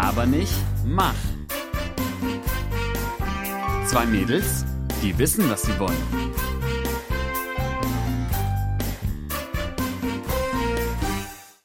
Laber 0.00 0.26
nicht, 0.26 0.54
mach. 0.86 1.16
Zwei 3.84 4.06
Mädels, 4.06 4.64
die 5.02 5.18
wissen, 5.18 5.50
was 5.50 5.62
sie 5.62 5.76
wollen. 5.76 5.96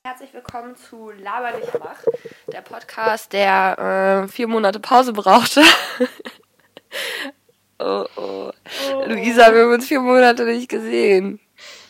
Herzlich 0.03 0.33
willkommen 0.33 0.75
zu 0.75 1.11
Laber 1.11 1.55
nicht, 1.59 1.71
mach. 1.77 2.03
Der 2.51 2.61
Podcast, 2.61 3.33
der 3.33 4.23
äh, 4.23 4.27
vier 4.27 4.47
Monate 4.47 4.79
Pause 4.79 5.13
brauchte. 5.13 5.61
oh, 7.77 8.05
oh. 8.15 8.51
Oh. 8.95 9.03
Luisa, 9.05 9.53
wir 9.53 9.61
haben 9.61 9.73
uns 9.73 9.87
vier 9.87 10.01
Monate 10.01 10.43
nicht 10.45 10.69
gesehen. 10.69 11.39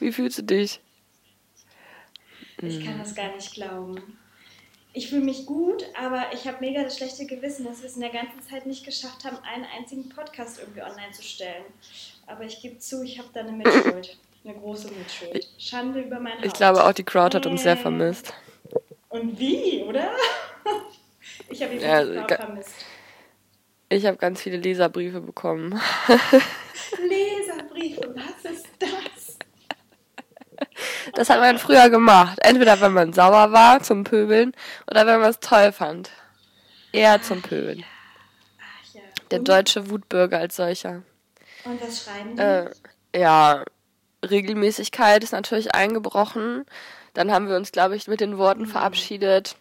Wie 0.01 0.11
fühlst 0.11 0.39
du 0.39 0.43
dich? 0.43 0.81
Ich 2.61 2.85
kann 2.85 2.99
das 2.99 3.15
gar 3.15 3.33
nicht 3.33 3.53
glauben. 3.53 4.19
Ich 4.95 5.09
fühle 5.09 5.23
mich 5.25 5.45
gut, 5.47 5.83
aber 5.99 6.25
ich 6.33 6.47
habe 6.47 6.57
mega 6.59 6.83
das 6.83 6.97
schlechte 6.97 7.25
Gewissen, 7.25 7.65
dass 7.65 7.81
wir 7.81 7.89
es 7.89 7.95
in 7.95 8.01
der 8.01 8.11
ganzen 8.11 8.41
Zeit 8.47 8.67
nicht 8.67 8.85
geschafft 8.85 9.25
haben, 9.25 9.37
einen 9.43 9.65
einzigen 9.75 10.07
Podcast 10.09 10.59
irgendwie 10.59 10.83
online 10.83 11.11
zu 11.11 11.23
stellen. 11.23 11.63
Aber 12.27 12.43
ich 12.43 12.61
gebe 12.61 12.77
zu, 12.77 13.01
ich 13.03 13.17
habe 13.17 13.27
da 13.33 13.39
eine 13.39 13.51
Mitschuld. 13.53 14.17
Eine 14.45 14.53
große 14.55 14.89
Mitschuld. 14.91 15.49
Schande 15.57 16.01
über 16.01 16.19
mein 16.19 16.33
Haupt. 16.33 16.45
Ich 16.45 16.53
glaube, 16.53 16.83
auch 16.83 16.93
die 16.93 17.03
Crowd 17.03 17.35
hat 17.35 17.45
uns 17.47 17.63
sehr 17.63 17.73
Äh. 17.73 17.77
vermisst. 17.77 18.33
Und 19.09 19.39
wie, 19.39 19.83
oder? 19.83 20.11
Ich 21.49 21.61
habe 21.63 21.75
die 21.75 21.81
Ja, 21.83 22.03
Crowd 22.03 22.35
vermisst. 22.35 22.85
Ich 23.89 24.05
habe 24.05 24.17
ganz 24.17 24.41
viele 24.41 24.57
Leserbriefe 24.57 25.21
bekommen. 25.21 25.79
Leserbriefe, 26.99 28.13
was 28.15 28.51
ist 28.51 28.62
das? 28.62 28.62
Das 31.13 31.29
hat 31.29 31.39
man 31.39 31.59
früher 31.59 31.89
gemacht. 31.89 32.39
Entweder 32.41 32.81
wenn 32.81 32.93
man 32.93 33.13
sauer 33.13 33.51
war 33.51 33.81
zum 33.81 34.03
Pöbeln 34.03 34.53
oder 34.89 35.05
wenn 35.05 35.19
man 35.19 35.29
es 35.29 35.39
toll 35.39 35.71
fand. 35.71 36.09
Eher 36.91 37.21
zum 37.21 37.41
Pöbeln. 37.41 37.83
Der 39.31 39.39
deutsche 39.39 39.89
Wutbürger 39.89 40.39
als 40.39 40.55
solcher. 40.55 41.01
und 41.65 41.81
was 41.81 42.03
schreiben 42.03 42.35
die? 42.35 42.41
Äh, 42.41 42.69
ja, 43.15 43.63
Regelmäßigkeit 44.23 45.23
ist 45.23 45.31
natürlich 45.31 45.73
eingebrochen. 45.73 46.65
Dann 47.13 47.31
haben 47.31 47.47
wir 47.47 47.55
uns, 47.55 47.71
glaube 47.71 47.95
ich, 47.95 48.07
mit 48.07 48.19
den 48.19 48.37
Worten 48.37 48.65
verabschiedet. 48.65 49.55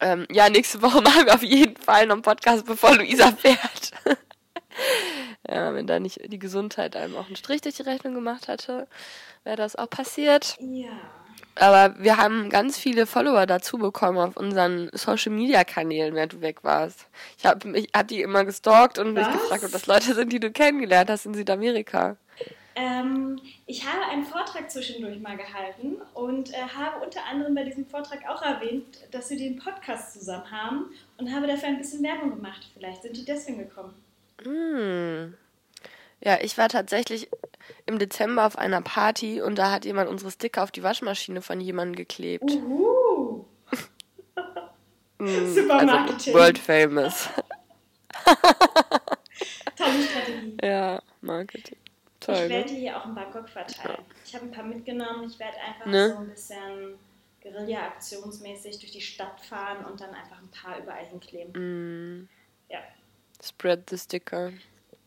Ähm, 0.00 0.26
ja, 0.30 0.48
nächste 0.48 0.82
Woche 0.82 1.02
machen 1.02 1.26
wir 1.26 1.34
auf 1.34 1.42
jeden 1.42 1.76
Fall 1.76 2.06
noch 2.06 2.14
einen 2.14 2.22
Podcast, 2.22 2.66
bevor 2.66 2.96
Luisa 2.96 3.32
fährt. 3.32 3.92
Ja, 5.50 5.74
wenn 5.74 5.86
da 5.86 5.98
nicht 5.98 6.20
die 6.30 6.38
Gesundheit 6.38 6.96
einem 6.96 7.16
auch 7.16 7.26
einen 7.26 7.36
Strich 7.36 7.60
durch 7.60 7.76
die 7.76 7.82
Rechnung 7.82 8.14
gemacht 8.14 8.48
hätte, 8.48 8.86
wäre 9.44 9.56
das 9.56 9.76
auch 9.76 9.90
passiert. 9.90 10.56
ja. 10.60 10.90
Aber 11.60 11.98
wir 11.98 12.18
haben 12.18 12.50
ganz 12.50 12.78
viele 12.78 13.04
Follower 13.04 13.44
dazu 13.44 13.78
bekommen 13.78 14.18
auf 14.18 14.36
unseren 14.36 14.90
Social 14.92 15.32
Media 15.32 15.64
Kanälen, 15.64 16.14
während 16.14 16.34
du 16.34 16.40
weg 16.40 16.62
warst. 16.62 17.06
Ich 17.36 17.46
habe 17.46 17.76
ich 17.76 17.88
hab 17.94 18.06
die 18.06 18.22
immer 18.22 18.44
gestalkt 18.44 18.98
und 18.98 19.12
mich 19.12 19.26
Was? 19.26 19.32
gefragt, 19.32 19.64
ob 19.64 19.72
das 19.72 19.86
Leute 19.86 20.14
sind, 20.14 20.32
die 20.32 20.38
du 20.38 20.52
kennengelernt 20.52 21.10
hast 21.10 21.26
in 21.26 21.34
Südamerika. 21.34 22.16
Ähm, 22.76 23.40
ich 23.66 23.84
habe 23.84 24.04
einen 24.08 24.24
Vortrag 24.24 24.70
zwischendurch 24.70 25.18
mal 25.18 25.36
gehalten 25.36 25.96
und 26.14 26.54
äh, 26.54 26.58
habe 26.58 27.04
unter 27.04 27.24
anderem 27.28 27.56
bei 27.56 27.64
diesem 27.64 27.84
Vortrag 27.86 28.20
auch 28.28 28.42
erwähnt, 28.42 28.84
dass 29.10 29.30
wir 29.30 29.36
den 29.36 29.58
Podcast 29.58 30.12
zusammen 30.12 30.48
haben 30.48 30.84
und 31.16 31.34
habe 31.34 31.48
dafür 31.48 31.70
ein 31.70 31.78
bisschen 31.78 32.04
Werbung 32.04 32.30
gemacht. 32.30 32.68
Vielleicht 32.74 33.02
sind 33.02 33.16
die 33.16 33.24
deswegen 33.24 33.58
gekommen. 33.58 33.94
Hm. 34.44 34.77
Ja, 36.20 36.38
ich 36.40 36.58
war 36.58 36.68
tatsächlich 36.68 37.28
im 37.86 37.98
Dezember 37.98 38.46
auf 38.46 38.58
einer 38.58 38.82
Party 38.82 39.40
und 39.40 39.56
da 39.56 39.70
hat 39.70 39.84
jemand 39.84 40.10
unsere 40.10 40.30
Sticker 40.30 40.62
auf 40.62 40.70
die 40.70 40.82
Waschmaschine 40.82 41.42
von 41.42 41.60
jemandem 41.60 41.96
geklebt. 41.96 42.50
Uhu. 42.50 43.44
Hm, 45.20 45.46
Super 45.54 45.74
also 45.74 45.86
Marketing. 45.94 46.34
world 46.34 46.58
famous. 46.58 47.28
Tolle 49.76 50.02
Strategie. 50.02 50.56
Ja, 50.62 51.00
Marketing. 51.20 51.76
Toll, 52.20 52.34
Ich 52.34 52.42
ne? 52.42 52.48
werde 52.50 52.68
die 52.70 52.76
hier 52.80 52.96
auch 52.96 53.06
in 53.06 53.14
Bangkok 53.14 53.48
verteilen. 53.48 54.02
Ich 54.24 54.34
habe 54.34 54.46
ein 54.46 54.50
paar 54.50 54.64
mitgenommen. 54.64 55.28
Ich 55.28 55.38
werde 55.38 55.56
einfach 55.60 55.86
Ne? 55.86 56.10
so 56.10 56.16
ein 56.18 56.28
bisschen 56.28 56.98
Guerilla-aktionsmäßig 57.42 58.80
durch 58.80 58.90
die 58.92 59.00
Stadt 59.00 59.40
fahren 59.40 59.84
und 59.84 60.00
dann 60.00 60.10
einfach 60.10 60.38
ein 60.38 60.48
paar 60.50 60.78
überall 60.78 61.04
hinkleben. 61.06 61.54
Hm, 61.54 62.28
Ja. 62.68 62.80
spread 63.42 63.88
the 63.88 63.96
sticker. 63.96 64.52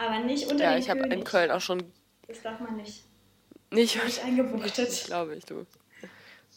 Aber 0.01 0.19
nicht 0.19 0.47
unter 0.51 0.63
Ja, 0.63 0.71
den 0.73 0.79
ich 0.81 0.89
habe 0.89 1.01
in. 1.07 1.23
Köln 1.23 1.51
auch 1.51 1.61
schon 1.61 1.83
Das 2.27 2.41
darf 2.41 2.59
man 2.59 2.77
nicht. 2.77 3.03
nicht 3.71 4.03
Nicht 4.03 4.23
eingebuchtet. 4.23 5.03
Glaube 5.05 5.35
ich, 5.35 5.45
du. 5.45 5.65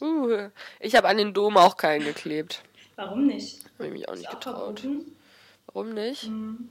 Uh, 0.00 0.49
ich 0.81 0.97
habe 0.97 1.09
an 1.09 1.19
den 1.19 1.32
Dom 1.34 1.56
auch 1.56 1.77
keinen 1.77 2.05
geklebt. 2.05 2.62
Warum 2.97 3.27
nicht? 3.27 3.65
Habe 3.75 3.87
ich 3.88 3.93
mich 3.93 4.09
auch 4.09 4.15
nicht 4.16 4.28
auch 4.28 4.32
getraut. 4.34 4.81
verboten. 4.81 5.16
Warum 5.66 5.91
nicht? 5.94 6.25
Hm. 6.25 6.69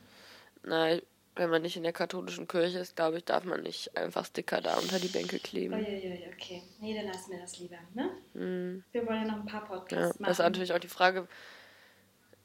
Nein, 0.64 1.02
wenn 1.36 1.50
man 1.50 1.62
nicht 1.62 1.76
in 1.78 1.84
der 1.84 1.94
katholischen 1.94 2.48
Kirche 2.48 2.80
ist, 2.80 2.96
glaube 2.96 3.18
ich, 3.18 3.26
darf 3.26 3.44
man 3.44 3.62
nicht 3.64 3.96
einfach 3.98 4.26
Sticker 4.26 4.62
da 4.62 4.76
unter 4.78 5.00
die 5.00 5.08
Bänke 5.08 5.40
kleben. 5.40 5.74
Uiuiui, 5.76 6.28
okay. 6.34 6.64
Nee, 6.80 6.96
dann 6.96 7.08
lassen 7.08 7.32
wir 7.32 7.40
das 7.40 7.58
lieber, 7.60 7.78
ne? 7.94 8.10
Hm, 8.34 8.84
Wir 8.92 9.06
wollen 9.08 9.26
ja 9.26 9.32
noch 9.34 9.40
ein 9.42 9.46
paar 9.46 9.62
ja, 9.62 9.68
Podcasts 9.68 10.20
machen. 10.20 10.30
das 10.30 10.40
ist 10.40 10.44
natürlich 10.46 10.74
auch 10.74 10.80
die 10.80 10.88
Frage, 10.88 11.28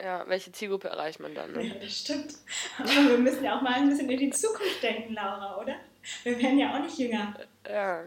ja, 0.01 0.25
welche 0.29 0.53
Zielgruppe 0.53 0.89
erreicht 0.89 1.21
man 1.21 1.35
dann? 1.35 1.53
Ne? 1.53 1.67
Ja, 1.67 1.75
das 1.75 1.99
stimmt. 1.99 2.35
Aber 2.79 2.89
wir 2.89 3.19
müssen 3.19 3.45
ja 3.45 3.57
auch 3.57 3.63
mal 3.63 3.75
ein 3.75 3.89
bisschen 3.89 4.09
in 4.11 4.19
die 4.19 4.31
Zukunft 4.31 4.83
denken, 4.83 5.15
Laura, 5.15 5.61
oder? 5.61 5.77
Wir 6.23 6.39
werden 6.39 6.59
ja 6.59 6.75
auch 6.77 6.83
nicht 6.83 6.99
jünger. 6.99 7.35
Ja. 7.69 8.05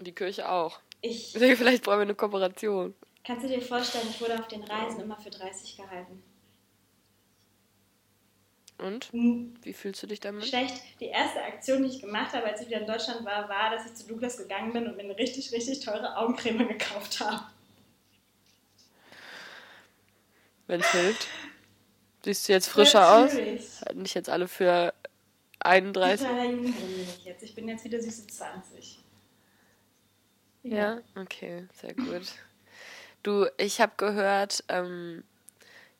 Die 0.00 0.12
Kirche 0.12 0.48
auch. 0.48 0.78
Ich, 1.00 1.32
vielleicht 1.36 1.82
brauchen 1.82 1.98
wir 1.98 2.02
eine 2.02 2.14
Kooperation. 2.14 2.94
kannst 3.24 3.44
du 3.44 3.48
dir 3.48 3.60
vorstellen, 3.60 4.06
ich 4.10 4.20
wurde 4.20 4.38
auf 4.38 4.48
den 4.48 4.62
Reisen 4.64 5.00
immer 5.00 5.16
für 5.18 5.30
30 5.30 5.76
gehalten. 5.76 6.22
Und? 8.78 9.06
Hm, 9.12 9.54
Wie 9.62 9.72
fühlst 9.72 10.02
du 10.04 10.06
dich 10.06 10.20
damit? 10.20 10.46
Schlecht. 10.46 10.80
Die 11.00 11.06
erste 11.06 11.42
Aktion, 11.42 11.82
die 11.82 11.88
ich 11.88 12.00
gemacht 12.00 12.32
habe, 12.32 12.46
als 12.46 12.60
ich 12.60 12.68
wieder 12.68 12.80
in 12.80 12.86
Deutschland 12.86 13.24
war, 13.24 13.48
war, 13.48 13.70
dass 13.70 13.86
ich 13.86 13.94
zu 13.94 14.06
Douglas 14.06 14.38
gegangen 14.38 14.72
bin 14.72 14.86
und 14.86 14.96
mir 14.96 15.02
eine 15.02 15.18
richtig, 15.18 15.50
richtig 15.52 15.80
teure 15.80 16.16
Augencreme 16.16 16.68
gekauft 16.68 17.18
habe. 17.18 17.42
Wenn 20.68 20.80
es 20.80 20.90
hilft. 20.92 21.26
Siehst 22.22 22.48
du 22.48 22.52
jetzt 22.52 22.68
frischer 22.68 23.12
aus? 23.12 23.32
Natürlich. 23.32 23.80
Hatten 23.80 24.04
dich 24.04 24.14
jetzt 24.14 24.28
alle 24.28 24.46
für 24.46 24.94
31. 25.60 26.26
Totaler 26.26 26.44
Jungbrunnen 26.44 26.74
bin 26.74 27.00
ich 27.00 27.24
jetzt. 27.24 27.42
Ich 27.42 27.54
bin 27.54 27.68
jetzt 27.68 27.84
wieder 27.84 28.00
süße 28.00 28.26
20. 28.26 28.98
Ja, 30.62 31.00
okay, 31.16 31.66
sehr 31.80 31.94
gut. 31.94 32.34
Du, 33.22 33.46
ich 33.56 33.80
habe 33.80 33.92
gehört, 33.96 34.62
ähm, 34.68 35.24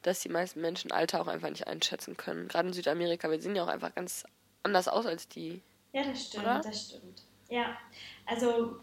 dass 0.03 0.21
die 0.21 0.29
meisten 0.29 0.61
Menschen 0.61 0.93
Alter 0.93 1.21
auch 1.21 1.29
einfach 1.29 1.49
nicht 1.51 1.67
einschätzen 1.67 2.17
können. 2.17 2.49
Gerade 2.49 2.69
in 2.69 2.75
Südamerika, 2.75 3.31
wir 3.31 3.41
sehen 3.41 3.57
ja 3.57 3.65
auch 3.65 3.69
einfach 3.69 3.95
ganz 3.95 4.25
anders 4.63 4.89
aus 4.89 5.07
als 5.07 5.29
die. 5.29 5.63
Ja, 5.93 6.05
das 6.05 6.27
stimmt, 6.27 6.45
Oder? 6.45 6.61
das 6.61 6.89
stimmt. 6.89 7.23
Ja, 7.49 7.79
also 8.27 8.81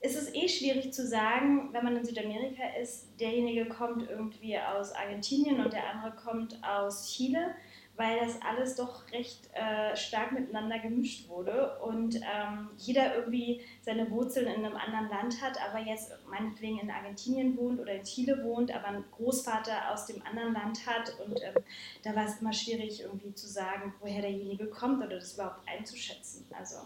es 0.00 0.16
ist 0.16 0.34
eh 0.34 0.48
schwierig 0.48 0.92
zu 0.92 1.06
sagen, 1.06 1.68
wenn 1.72 1.84
man 1.84 1.96
in 1.96 2.04
Südamerika 2.04 2.62
ist, 2.80 3.08
derjenige 3.20 3.66
kommt 3.66 4.08
irgendwie 4.08 4.58
aus 4.58 4.92
Argentinien 4.92 5.60
und 5.62 5.72
der 5.72 5.90
andere 5.90 6.12
kommt 6.16 6.58
aus 6.64 7.12
Chile, 7.12 7.54
weil 7.96 8.18
das 8.18 8.40
alles 8.40 8.76
doch 8.76 9.12
recht 9.12 9.50
äh, 9.52 9.94
stark 9.94 10.32
miteinander 10.32 10.78
gemischt 10.78 11.28
wurde 11.28 11.78
und 11.80 12.16
ähm, 12.16 12.70
jeder 12.78 13.14
irgendwie 13.14 13.60
seine 13.82 14.10
Wurzeln 14.10 14.46
in 14.46 14.64
einem 14.64 14.74
anderen 14.74 15.10
Land 15.10 15.42
hat, 15.42 15.58
aber 15.68 15.84
jetzt 15.84 16.10
meinetwegen 16.30 16.78
in 16.78 16.90
Argentinien 16.90 17.54
wohnt 17.58 17.78
oder 17.78 17.92
in 17.92 18.04
Chile 18.04 18.42
wohnt, 18.42 18.74
aber 18.74 18.86
einen 18.86 19.04
Großvater 19.10 19.92
aus 19.92 20.06
dem 20.06 20.22
anderen 20.24 20.54
Land 20.54 20.86
hat 20.86 21.14
und 21.26 21.42
ähm, 21.42 21.62
da 22.02 22.16
war 22.16 22.24
es 22.24 22.40
immer 22.40 22.54
schwierig 22.54 23.02
irgendwie 23.02 23.34
zu 23.34 23.46
sagen, 23.46 23.92
woher 24.00 24.22
derjenige 24.22 24.64
kommt 24.68 25.04
oder 25.04 25.16
das 25.16 25.34
überhaupt 25.34 25.68
einzuschätzen. 25.68 26.46
Also 26.58 26.76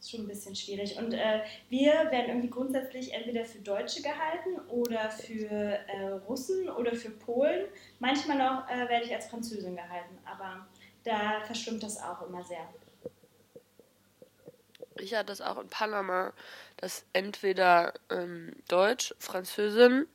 ist 0.00 0.10
schon 0.10 0.20
ein 0.20 0.28
bisschen 0.28 0.56
schwierig. 0.56 0.96
Und 0.96 1.12
äh, 1.12 1.42
wir 1.68 1.92
werden 2.10 2.28
irgendwie 2.28 2.50
grundsätzlich 2.50 3.12
entweder 3.12 3.44
für 3.44 3.58
Deutsche 3.58 4.02
gehalten 4.02 4.58
oder 4.68 5.10
für 5.10 5.50
äh, 5.50 6.08
Russen 6.26 6.68
oder 6.70 6.94
für 6.94 7.10
Polen. 7.10 7.66
Manchmal 7.98 8.38
noch 8.38 8.68
äh, 8.68 8.88
werde 8.88 9.04
ich 9.04 9.14
als 9.14 9.26
Französin 9.26 9.76
gehalten, 9.76 10.18
aber 10.24 10.66
da 11.04 11.42
verschwimmt 11.44 11.82
das 11.82 12.02
auch 12.02 12.26
immer 12.26 12.42
sehr. 12.42 12.66
Ich 14.96 15.14
hatte 15.14 15.26
das 15.26 15.40
auch 15.40 15.58
in 15.58 15.68
Panama, 15.68 16.32
dass 16.78 17.04
entweder 17.12 17.94
ähm, 18.10 18.54
Deutsch, 18.68 19.14
Französin 19.18 20.06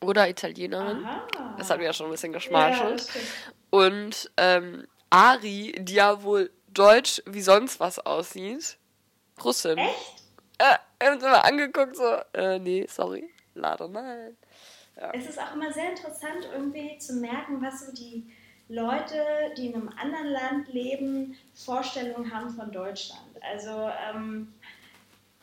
oder 0.00 0.28
Italienerin, 0.28 1.04
Aha. 1.04 1.54
das 1.56 1.70
hat 1.70 1.78
mir 1.78 1.86
ja 1.86 1.92
schon 1.92 2.06
ein 2.06 2.12
bisschen 2.12 2.32
ja, 2.32 2.90
das 2.90 3.08
stimmt. 3.08 3.26
und 3.70 4.30
ähm, 4.36 4.86
Ari, 5.10 5.74
die 5.78 5.94
ja 5.94 6.22
wohl 6.22 6.50
deutsch 6.68 7.22
wie 7.26 7.40
sonst 7.40 7.80
was 7.80 7.98
aussieht, 7.98 8.77
Russin. 9.44 9.78
Echt? 9.78 10.24
Äh, 10.58 11.04
haben 11.04 11.20
immer 11.20 11.44
angeguckt, 11.44 11.96
so, 11.96 12.16
äh, 12.32 12.58
nee, 12.58 12.86
sorry, 12.88 13.30
leider 13.54 13.88
nein. 13.88 14.36
Es 15.12 15.28
ist 15.28 15.38
auch 15.38 15.54
immer 15.54 15.72
sehr 15.72 15.90
interessant, 15.90 16.48
irgendwie 16.52 16.98
zu 16.98 17.14
merken, 17.14 17.62
was 17.62 17.86
so 17.86 17.92
die 17.92 18.28
Leute, 18.68 19.24
die 19.56 19.68
in 19.68 19.74
einem 19.74 19.88
anderen 19.90 20.26
Land 20.26 20.72
leben, 20.72 21.36
Vorstellungen 21.54 22.34
haben 22.34 22.50
von 22.50 22.72
Deutschland. 22.72 23.22
Also 23.40 23.90
ähm, 24.10 24.52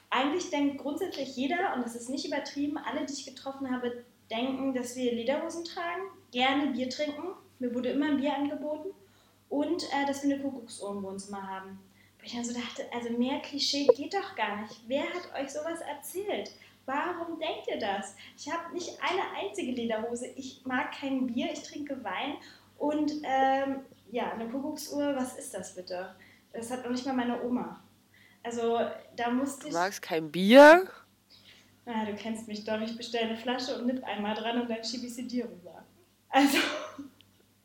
eigentlich 0.10 0.50
denkt 0.50 0.82
grundsätzlich 0.82 1.36
jeder, 1.36 1.74
und 1.76 1.86
das 1.86 1.96
ist 1.96 2.10
nicht 2.10 2.26
übertrieben, 2.26 2.78
alle, 2.78 3.06
die 3.06 3.14
ich 3.14 3.26
getroffen 3.26 3.72
habe, 3.72 4.04
denken, 4.30 4.74
dass 4.74 4.96
wir 4.96 5.14
Lederhosen 5.14 5.64
tragen, 5.64 6.04
gerne 6.32 6.68
Bier 6.68 6.90
trinken. 6.90 7.30
Mir 7.60 7.74
wurde 7.74 7.90
immer 7.90 8.08
ein 8.08 8.18
Bier 8.18 8.36
angeboten. 8.36 8.90
Und 9.50 9.84
äh, 9.84 10.06
dass 10.06 10.24
wir 10.24 10.34
eine 10.34 10.44
Kuckucksuhr 10.44 10.92
im 10.92 11.04
Wohnzimmer 11.04 11.48
haben. 11.48 11.80
Wo 12.26 12.28
ich 12.28 12.34
dann 12.34 12.44
so 12.44 12.60
dachte, 12.60 12.92
also 12.92 13.12
mehr 13.12 13.40
Klischee 13.42 13.86
geht 13.96 14.16
doch 14.16 14.36
gar 14.36 14.64
nicht. 14.64 14.82
Wer 14.88 15.04
hat 15.04 15.32
euch 15.40 15.52
sowas 15.52 15.80
erzählt? 15.82 16.50
Warum 16.88 17.40
denkt 17.40 17.68
ihr 17.68 17.78
das? 17.78 18.16
Ich 18.36 18.52
habe 18.52 18.74
nicht 18.74 18.98
eine 19.00 19.22
einzige 19.38 19.72
Lederhose. 19.72 20.26
Ich 20.36 20.66
mag 20.66 20.92
kein 20.92 21.28
Bier, 21.28 21.52
ich 21.54 21.62
trinke 21.62 22.04
Wein. 22.04 22.38
Und 22.80 23.12
ähm, 23.22 23.82
ja, 24.10 24.32
eine 24.32 24.50
Kuckucksuhr, 24.50 25.16
was 25.16 25.38
ist 25.38 25.54
das 25.54 25.76
bitte? 25.76 26.16
Das 26.52 26.72
hat 26.72 26.84
noch 26.84 26.90
nicht 26.90 27.06
mal 27.06 27.14
meine 27.14 27.44
Oma. 27.44 27.80
Also 28.42 28.80
da 29.16 29.30
musste 29.30 29.68
ich. 29.68 29.74
Du 29.74 29.80
magst 29.80 30.02
kein 30.02 30.32
Bier? 30.32 30.90
Na, 31.86 32.06
du 32.06 32.16
kennst 32.16 32.48
mich 32.48 32.64
doch. 32.64 32.82
Ich 32.82 32.98
bestelle 32.98 33.28
eine 33.30 33.38
Flasche 33.38 33.78
und 33.78 33.86
nipp 33.86 34.04
einmal 34.04 34.34
dran 34.34 34.62
und 34.62 34.68
dann 34.68 34.84
schiebe 34.84 35.06
ich 35.06 35.14
sie 35.14 35.28
dir 35.28 35.46
rüber. 35.46 35.86
Also. 36.30 36.58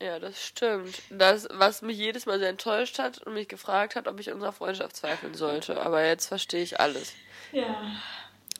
Ja, 0.01 0.19
das 0.19 0.43
stimmt. 0.43 1.03
Das, 1.11 1.47
was 1.51 1.83
mich 1.83 1.97
jedes 1.99 2.25
Mal 2.25 2.39
sehr 2.39 2.49
enttäuscht 2.49 2.99
hat 2.99 3.19
und 3.19 3.35
mich 3.35 3.49
gefragt 3.49 3.97
hat, 3.97 4.09
ob 4.09 4.19
ich 4.19 4.31
unserer 4.33 4.53
Freundschaft 4.53 4.97
zweifeln 4.97 5.35
sollte. 5.35 5.81
Aber 5.83 6.03
jetzt 6.05 6.27
verstehe 6.27 6.63
ich 6.63 6.81
alles. 6.81 7.13
Ja. 7.53 7.83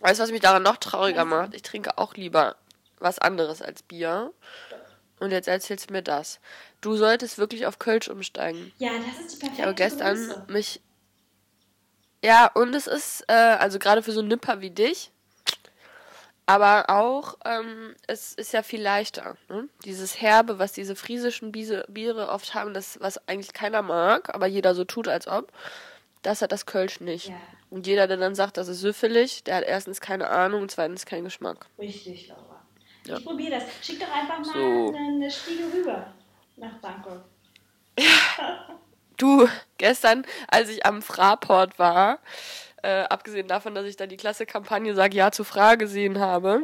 Weißt 0.01 0.21
du, 0.21 0.25
was 0.25 0.31
mich 0.31 0.43
daran 0.43 0.63
noch 0.63 0.77
trauriger 0.77 1.25
macht? 1.25 1.55
Ich 1.55 1.63
trinke 1.63 1.97
auch 1.97 2.15
lieber 2.15 2.57
was 2.99 3.19
anderes 3.19 3.63
als 3.63 3.83
Bier. 3.83 4.33
Und 5.19 5.31
jetzt 5.31 5.49
erzählst 5.49 5.89
du 5.89 5.93
mir 5.95 6.03
das. 6.03 6.41
Du 6.81 6.97
solltest 6.97 7.39
wirklich 7.39 7.67
auf 7.67 7.79
Kölsch 7.79 8.09
umsteigen. 8.09 8.73
Ja, 8.79 8.91
das 8.99 9.21
ist 9.25 9.35
die 9.35 9.37
perfekte 9.39 9.61
Ich 9.61 9.63
habe 9.63 9.75
gestern 9.75 10.17
Größe. 10.17 10.45
mich. 10.49 10.81
Ja, 12.23 12.47
und 12.53 12.75
es 12.75 12.87
ist, 12.87 13.25
äh, 13.29 13.33
also 13.33 13.79
gerade 13.79 14.03
für 14.03 14.13
so 14.13 14.21
einen 14.21 14.29
Nipper 14.29 14.61
wie 14.61 14.71
dich, 14.71 15.11
aber 16.51 16.91
auch, 16.91 17.37
ähm, 17.45 17.95
es 18.09 18.35
ist 18.35 18.53
ja 18.53 18.65
viel 18.65 18.83
leichter. 18.83 19.37
Ne? 19.49 19.69
Dieses 19.85 20.21
Herbe, 20.21 20.59
was 20.59 20.73
diese 20.73 20.97
friesischen 20.97 21.53
Biese, 21.53 21.85
Biere 21.89 22.29
oft 22.29 22.55
haben, 22.55 22.75
das, 22.75 22.99
was 23.01 23.29
eigentlich 23.29 23.53
keiner 23.53 23.83
mag, 23.83 24.35
aber 24.35 24.47
jeder 24.47 24.75
so 24.75 24.85
tut, 24.85 25.07
als 25.07 25.29
ob, 25.29 25.53
das 26.23 26.43
hat 26.43 26.51
das 26.51 26.67
Kölsch 26.67 26.99
nicht. 27.01 27.29
Ja. 27.29 27.37
Und 27.71 27.87
jeder, 27.87 28.09
der 28.09 28.17
dann 28.17 28.35
sagt, 28.35 28.57
das 28.57 28.67
ist 28.67 28.81
süffelig, 28.81 29.45
der 29.45 29.57
hat 29.57 29.65
erstens 29.65 30.01
keine 30.01 30.29
Ahnung 30.29 30.63
und 30.63 30.71
zweitens 30.73 31.07
keinen 31.07 31.25
Geschmack. 31.25 31.67
Richtig, 31.79 32.27
Laura. 32.27 32.61
Ja. 33.07 33.19
Ich 33.19 33.25
probiere 33.25 33.53
das. 33.53 33.65
Schick 33.81 34.01
doch 34.01 34.13
einfach 34.13 34.39
mal 34.39 34.53
So. 34.53 34.89
eine, 34.89 34.99
eine 34.99 35.31
Stiege 35.31 35.65
rüber 35.73 36.13
nach 36.57 36.75
Bangkok. 36.81 37.23
Du, 39.17 39.47
gestern, 39.77 40.25
als 40.49 40.71
ich 40.71 40.87
am 40.87 41.03
Fraport 41.03 41.79
war, 41.79 42.21
äh, 42.83 43.03
abgesehen 43.03 43.49
davon, 43.49 43.75
dass 43.75 43.87
ich 43.87 43.97
da 43.97 44.07
die 44.07 44.17
klasse 44.17 44.47
Kampagne 44.47 44.95
Sag 44.95 45.15
Ja 45.15 45.31
zu 45.31 45.45
Fra 45.45 45.75
gesehen 45.75 46.19
habe, 46.19 46.63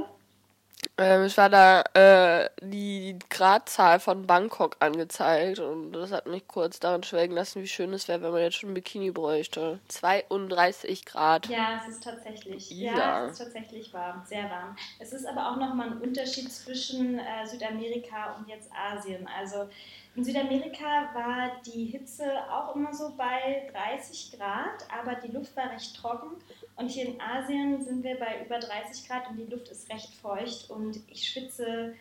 ähm, 0.98 1.22
es 1.22 1.36
war 1.36 1.50
da 1.50 1.82
äh, 1.94 2.48
die 2.62 3.18
Gradzahl 3.28 4.00
von 4.00 4.26
Bangkok 4.26 4.76
angezeigt 4.80 5.58
und 5.58 5.92
das 5.92 6.10
hat 6.10 6.26
mich 6.26 6.48
kurz 6.48 6.80
daran 6.80 7.02
schwelgen 7.02 7.34
lassen, 7.34 7.62
wie 7.62 7.68
schön 7.68 7.92
es 7.92 8.08
wäre, 8.08 8.22
wenn 8.22 8.32
man 8.32 8.40
jetzt 8.40 8.56
schon 8.56 8.70
ein 8.70 8.74
Bikini 8.74 9.10
bräuchte. 9.10 9.78
32 9.88 11.04
Grad. 11.04 11.48
Ja, 11.48 11.80
es 11.82 11.94
ist 11.94 12.02
tatsächlich. 12.02 12.70
Ja. 12.70 12.96
Ja, 12.96 13.24
es 13.26 13.32
ist 13.32 13.38
tatsächlich 13.38 13.92
warm, 13.92 14.22
sehr 14.24 14.44
warm. 14.44 14.76
Es 14.98 15.12
ist 15.12 15.26
aber 15.26 15.50
auch 15.50 15.56
nochmal 15.56 15.88
ein 15.88 16.00
Unterschied 16.00 16.50
zwischen 16.50 17.18
äh, 17.18 17.46
Südamerika 17.46 18.36
und 18.38 18.48
jetzt 18.48 18.70
Asien. 18.72 19.28
Also 19.38 19.68
in 20.14 20.24
Südamerika 20.24 21.10
war 21.12 21.60
die 21.66 21.84
Hitze 21.84 22.24
auch 22.50 22.74
immer 22.74 22.94
so 22.94 23.14
bei 23.16 23.70
30 23.70 24.32
Grad, 24.38 24.86
aber 24.98 25.16
die 25.16 25.30
Luft 25.30 25.54
war 25.56 25.70
recht 25.70 25.94
trocken. 25.94 26.38
Und 26.76 26.88
hier 26.90 27.06
in 27.06 27.20
Asien 27.20 27.82
sind 27.82 28.04
wir 28.04 28.18
bei 28.18 28.44
über 28.44 28.58
30 28.58 29.08
Grad 29.08 29.28
und 29.30 29.36
die 29.36 29.46
Luft 29.46 29.68
ist 29.68 29.90
recht 29.90 30.14
feucht 30.14 30.68
und 30.68 31.00
ich 31.08 31.26
schwitze, 31.26 31.94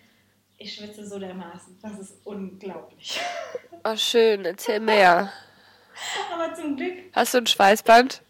ich 0.58 0.76
schwitze 0.76 1.08
so 1.08 1.18
dermaßen. 1.18 1.80
Das 1.82 1.98
ist 1.98 2.16
unglaublich. 2.26 3.20
Oh, 3.86 3.96
schön, 3.96 4.44
erzähl 4.44 4.82
mehr. 4.82 5.32
Aber 6.34 6.54
zum 6.54 6.76
Glück 6.76 6.94
Hast 7.14 7.34
du 7.34 7.38
ein 7.38 7.48
Schweißband? 7.48 8.22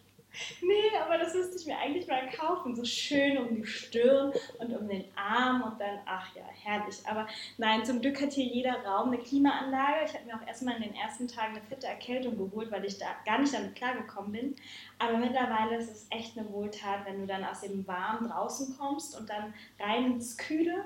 Nee, 0.62 0.98
aber 1.04 1.18
das 1.18 1.34
müsste 1.34 1.58
ich 1.58 1.66
mir 1.66 1.78
eigentlich 1.78 2.08
mal 2.08 2.30
kaufen. 2.30 2.76
So 2.76 2.84
schön 2.84 3.38
um 3.38 3.56
die 3.56 3.66
Stirn 3.66 4.34
und 4.60 4.76
um 4.76 4.88
den 4.88 5.06
Arm 5.16 5.64
und 5.64 5.80
dann, 5.80 6.00
ach 6.06 6.36
ja, 6.36 6.44
herrlich. 6.64 6.98
Aber 7.06 7.28
nein, 7.58 7.86
zum 7.86 8.02
Glück 8.02 8.22
hat 8.22 8.34
hier 8.34 8.46
jeder 8.46 8.84
Raum 8.84 9.10
eine 9.10 9.20
Klimaanlage. 9.20 10.06
Ich 10.06 10.14
habe 10.14 10.26
mir 10.26 10.36
auch 10.36 10.48
erstmal 10.48 10.76
in 10.78 10.84
den 10.84 10.96
ersten 10.96 11.28
Tagen 11.28 11.56
eine 11.56 11.66
fette 11.66 11.88
Erkältung 11.88 12.38
geholt, 12.38 12.72
weil 12.72 12.86
ich 12.86 12.98
da 12.98 13.08
gar 13.26 13.40
nicht 13.40 13.54
damit 13.54 13.76
klargekommen 13.76 14.32
bin. 14.32 14.56
Aber 15.00 15.18
mittlerweile 15.18 15.78
ist 15.78 15.92
es 15.92 16.08
echt 16.10 16.38
eine 16.38 16.50
Wohltat, 16.52 17.06
wenn 17.06 17.20
du 17.20 17.28
dann 17.28 17.44
aus 17.44 17.62
dem 17.62 17.88
Warm 17.88 18.28
draußen 18.28 18.78
kommst 18.78 19.18
und 19.18 19.30
dann 19.30 19.54
rein 19.80 20.14
ins 20.14 20.38
Kühle. 20.38 20.86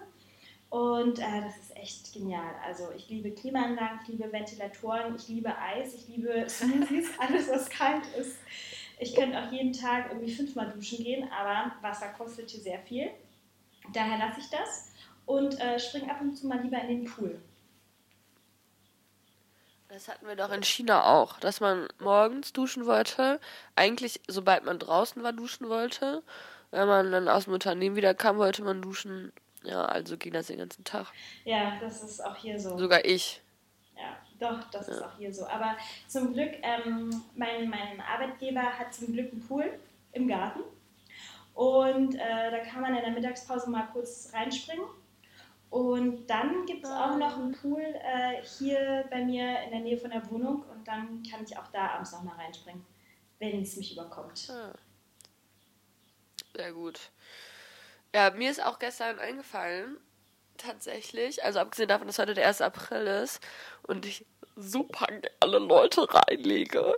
Und 0.69 1.17
äh, 1.17 1.41
das 1.43 1.57
ist 1.57 1.75
echt 1.75 2.13
genial. 2.13 2.53
Also 2.63 2.91
ich 2.95 3.09
liebe 3.09 3.31
Klimaanlagen, 3.31 3.99
ich 4.03 4.09
liebe 4.09 4.31
Ventilatoren, 4.31 5.15
ich 5.15 5.27
liebe 5.27 5.57
Eis, 5.57 5.95
ich 5.95 6.07
liebe 6.07 6.47
Smoothies, 6.47 7.09
alles 7.19 7.49
was 7.49 7.69
kalt 7.69 8.05
ist. 8.17 8.37
Ich 9.01 9.15
könnte 9.15 9.41
auch 9.41 9.51
jeden 9.51 9.71
Tag 9.71 10.11
irgendwie 10.11 10.31
fünfmal 10.31 10.69
duschen 10.71 11.03
gehen, 11.03 11.29
aber 11.31 11.71
Wasser 11.81 12.09
kostet 12.09 12.49
hier 12.49 12.59
sehr 12.59 12.79
viel. 12.79 13.09
Daher 13.93 14.17
lasse 14.17 14.41
ich 14.41 14.49
das 14.49 14.91
und 15.25 15.59
äh, 15.59 15.79
springe 15.79 16.11
ab 16.11 16.19
und 16.19 16.35
zu 16.35 16.47
mal 16.47 16.61
lieber 16.61 16.79
in 16.81 16.87
den 16.89 17.05
Pool. 17.05 17.41
Das 19.87 20.07
hatten 20.07 20.27
wir 20.27 20.35
doch 20.35 20.51
in 20.51 20.63
China 20.63 21.05
auch, 21.05 21.39
dass 21.39 21.61
man 21.61 21.87
morgens 21.97 22.51
duschen 22.53 22.85
wollte, 22.85 23.39
eigentlich 23.75 24.21
sobald 24.27 24.65
man 24.65 24.77
draußen 24.77 25.23
war 25.23 25.33
duschen 25.33 25.69
wollte. 25.69 26.21
Wenn 26.71 26.87
man 26.87 27.11
dann 27.11 27.27
aus 27.27 27.45
dem 27.45 27.53
Unternehmen 27.53 27.95
wieder 27.95 28.13
kam, 28.13 28.37
wollte 28.37 28.63
man 28.63 28.81
duschen. 28.81 29.31
Ja, 29.63 29.85
also 29.85 30.17
ging 30.17 30.33
das 30.33 30.47
den 30.47 30.59
ganzen 30.59 30.83
Tag. 30.83 31.07
Ja, 31.45 31.79
das 31.79 32.03
ist 32.03 32.23
auch 32.23 32.35
hier 32.35 32.59
so. 32.59 32.77
Sogar 32.77 33.03
ich. 33.05 33.41
Ja, 33.95 34.17
doch, 34.39 34.63
das 34.71 34.87
ist 34.87 35.03
auch 35.03 35.17
hier 35.17 35.33
so. 35.33 35.45
Aber 35.45 35.77
zum 36.07 36.33
Glück, 36.33 36.51
ähm, 36.61 37.09
mein, 37.35 37.69
mein 37.69 38.01
Arbeitgeber 38.01 38.61
hat 38.61 38.93
zum 38.93 39.13
Glück 39.13 39.31
einen 39.31 39.45
Pool 39.47 39.79
im 40.13 40.27
Garten. 40.27 40.61
Und 41.53 42.15
äh, 42.15 42.51
da 42.51 42.59
kann 42.59 42.81
man 42.81 42.95
in 42.95 43.01
der 43.01 43.11
Mittagspause 43.11 43.69
mal 43.69 43.87
kurz 43.91 44.31
reinspringen. 44.33 44.85
Und 45.69 46.25
dann 46.27 46.65
gibt 46.65 46.83
es 46.83 46.89
auch 46.89 47.17
noch 47.17 47.37
einen 47.37 47.51
Pool 47.51 47.81
äh, 47.81 48.41
hier 48.43 49.05
bei 49.11 49.23
mir 49.23 49.61
in 49.63 49.71
der 49.71 49.81
Nähe 49.81 49.97
von 49.97 50.09
der 50.09 50.29
Wohnung. 50.31 50.63
Und 50.63 50.87
dann 50.87 51.21
kann 51.29 51.43
ich 51.43 51.57
auch 51.57 51.67
da 51.67 51.89
abends 51.91 52.11
noch 52.11 52.23
mal 52.23 52.35
reinspringen, 52.35 52.85
wenn 53.39 53.61
es 53.61 53.75
mich 53.75 53.93
überkommt. 53.93 54.49
Ah. 54.49 54.73
Sehr 56.55 56.73
gut. 56.73 57.11
Ja, 58.13 58.31
mir 58.31 58.49
ist 58.49 58.63
auch 58.63 58.79
gestern 58.79 59.19
eingefallen, 59.19 59.97
tatsächlich, 60.57 61.43
also 61.43 61.59
abgesehen 61.59 61.87
davon, 61.87 62.07
dass 62.07 62.19
heute 62.19 62.33
der 62.33 62.47
1. 62.47 62.61
April 62.61 63.05
ist 63.07 63.39
und 63.83 64.05
ich 64.05 64.25
super 64.59 65.07
gerne 65.07 65.57
Leute 65.65 66.07
reinlege, 66.09 66.95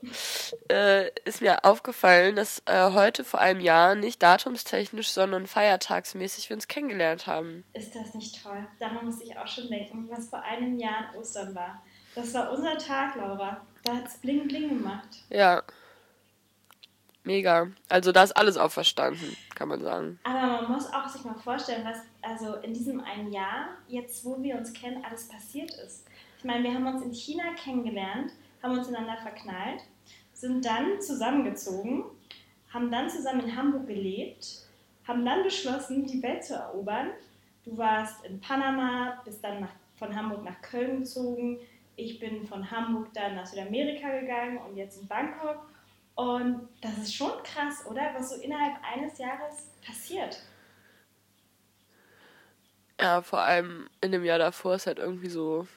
äh, 0.70 1.10
ist 1.26 1.42
mir 1.42 1.64
aufgefallen, 1.66 2.36
dass 2.36 2.62
äh, 2.66 2.92
heute 2.92 3.24
vor 3.24 3.40
einem 3.40 3.60
Jahr 3.60 3.96
nicht 3.96 4.22
datumstechnisch, 4.22 5.10
sondern 5.10 5.48
feiertagsmäßig 5.48 6.50
wir 6.50 6.56
uns 6.56 6.68
kennengelernt 6.68 7.28
haben. 7.28 7.64
Ist 7.74 7.96
das 7.96 8.14
nicht 8.14 8.44
toll? 8.44 8.66
Daran 8.80 9.06
muss 9.06 9.22
ich 9.22 9.38
auch 9.38 9.48
schon 9.48 9.70
denken, 9.70 10.10
was 10.10 10.30
vor 10.30 10.42
einem 10.42 10.78
Jahr 10.80 11.10
an 11.10 11.20
Ostern 11.20 11.56
war. 11.56 11.82
Das 12.16 12.34
war 12.34 12.52
unser 12.52 12.78
Tag, 12.78 13.16
Laura. 13.16 13.62
Da 13.84 13.96
hat 13.96 14.08
es 14.08 14.18
bling 14.18 14.48
bling 14.48 14.70
gemacht. 14.70 15.08
Ja. 15.30 15.64
Mega. 17.24 17.68
Also 17.88 18.12
da 18.12 18.24
ist 18.24 18.36
alles 18.36 18.58
auferstanden, 18.58 19.38
kann 19.54 19.68
man 19.68 19.82
sagen. 19.82 20.20
Aber 20.24 20.62
man 20.62 20.72
muss 20.72 20.92
auch 20.92 21.08
sich 21.08 21.24
mal 21.24 21.36
vorstellen, 21.36 21.86
was 21.86 21.98
also 22.24 22.56
in 22.58 22.74
diesem 22.74 23.00
einen 23.00 23.32
Jahr, 23.32 23.70
jetzt 23.88 24.26
wo 24.26 24.42
wir 24.42 24.56
uns 24.58 24.74
kennen, 24.74 25.04
alles 25.06 25.28
passiert 25.28 25.72
ist. 25.86 26.06
Ich 26.42 26.46
meine, 26.46 26.64
wir 26.64 26.74
haben 26.74 26.88
uns 26.88 27.04
in 27.04 27.14
China 27.14 27.54
kennengelernt, 27.54 28.32
haben 28.64 28.76
uns 28.76 28.88
ineinander 28.88 29.22
verknallt, 29.22 29.84
sind 30.34 30.66
dann 30.66 31.00
zusammengezogen, 31.00 32.06
haben 32.74 32.90
dann 32.90 33.08
zusammen 33.12 33.42
in 33.42 33.56
Hamburg 33.56 33.86
gelebt, 33.86 34.66
haben 35.08 35.24
dann 35.24 35.44
beschlossen, 35.44 36.08
die 36.08 36.24
Welt 36.24 36.44
zu 36.44 36.56
erobern. 36.56 37.12
Du 37.64 37.78
warst 37.78 38.26
in 38.26 38.42
Panama, 38.42 39.22
bist 39.24 39.44
dann 39.44 39.62
nach, 39.62 39.70
von 39.98 40.16
Hamburg 40.16 40.44
nach 40.44 40.60
Köln 40.64 41.02
gezogen. 41.02 41.60
Ich 41.96 42.20
bin 42.20 42.48
von 42.48 42.72
Hamburg 42.72 43.14
dann 43.14 43.36
nach 43.36 43.46
Südamerika 43.46 44.10
gegangen 44.20 44.58
und 44.68 44.76
jetzt 44.76 45.00
in 45.00 45.08
Bangkok. 45.08 45.70
Und 46.16 46.68
das 46.82 46.98
ist 46.98 47.14
schon 47.14 47.34
krass, 47.44 47.86
oder? 47.88 48.16
Was 48.16 48.32
so 48.32 48.42
innerhalb 48.42 48.78
eines 48.84 49.20
Jahres 49.20 49.70
passiert. 49.86 50.42
Ja, 53.00 53.22
vor 53.22 53.42
allem 53.42 53.88
in 54.02 54.12
dem 54.12 54.26
Jahr 54.26 54.40
davor 54.40 54.74
ist 54.74 54.88
halt 54.88 54.98
irgendwie 54.98 55.30
so 55.30 55.68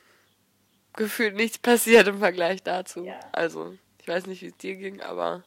gefühlt 0.96 1.34
nichts 1.34 1.58
passiert 1.58 2.08
im 2.08 2.18
Vergleich 2.18 2.62
dazu. 2.62 3.04
Ja. 3.06 3.18
Also, 3.32 3.76
ich 4.00 4.08
weiß 4.08 4.26
nicht, 4.26 4.42
wie 4.42 4.48
es 4.48 4.56
dir 4.56 4.76
ging, 4.76 5.00
aber 5.02 5.44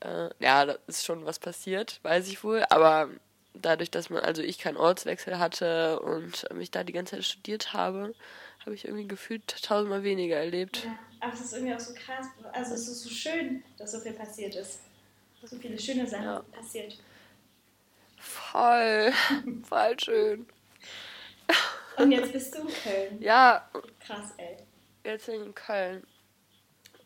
äh, 0.00 0.30
ja, 0.40 0.66
da 0.66 0.76
ist 0.86 1.04
schon 1.04 1.24
was 1.24 1.38
passiert, 1.38 2.00
weiß 2.02 2.28
ich 2.28 2.42
wohl. 2.44 2.64
Aber 2.70 3.10
dadurch, 3.54 3.90
dass 3.90 4.10
man, 4.10 4.22
also 4.22 4.42
ich 4.42 4.58
keinen 4.58 4.76
Ortswechsel 4.76 5.38
hatte 5.38 6.00
und 6.00 6.46
mich 6.54 6.70
da 6.70 6.84
die 6.84 6.92
ganze 6.92 7.16
Zeit 7.16 7.24
studiert 7.24 7.72
habe, 7.72 8.14
habe 8.60 8.74
ich 8.74 8.84
irgendwie 8.86 9.08
gefühlt 9.08 9.46
tausendmal 9.62 10.02
weniger 10.02 10.36
erlebt. 10.36 10.84
Ja, 10.84 10.90
aber 11.20 11.32
es 11.34 11.40
ist 11.40 11.52
irgendwie 11.54 11.74
auch 11.74 11.80
so 11.80 11.94
krass. 11.94 12.26
Also 12.52 12.74
es 12.74 12.88
ist 12.88 13.02
so 13.04 13.10
schön, 13.10 13.62
dass 13.78 13.92
so 13.92 14.00
viel 14.00 14.12
passiert 14.12 14.54
ist. 14.54 14.80
So 15.42 15.56
viele 15.56 15.78
schöne 15.78 16.06
Sachen 16.06 16.24
Ja. 16.24 16.42
passiert. 16.52 16.98
Voll, 18.18 19.12
voll 19.68 19.96
schön. 19.98 20.46
Und 21.96 22.12
jetzt 22.12 22.32
bist 22.32 22.54
du 22.54 22.60
in 22.60 22.68
Köln. 22.68 23.22
Ja, 23.22 23.68
Krass, 24.04 24.34
ey. 24.36 24.56
jetzt 25.04 25.28
in 25.28 25.54
Köln. 25.54 26.06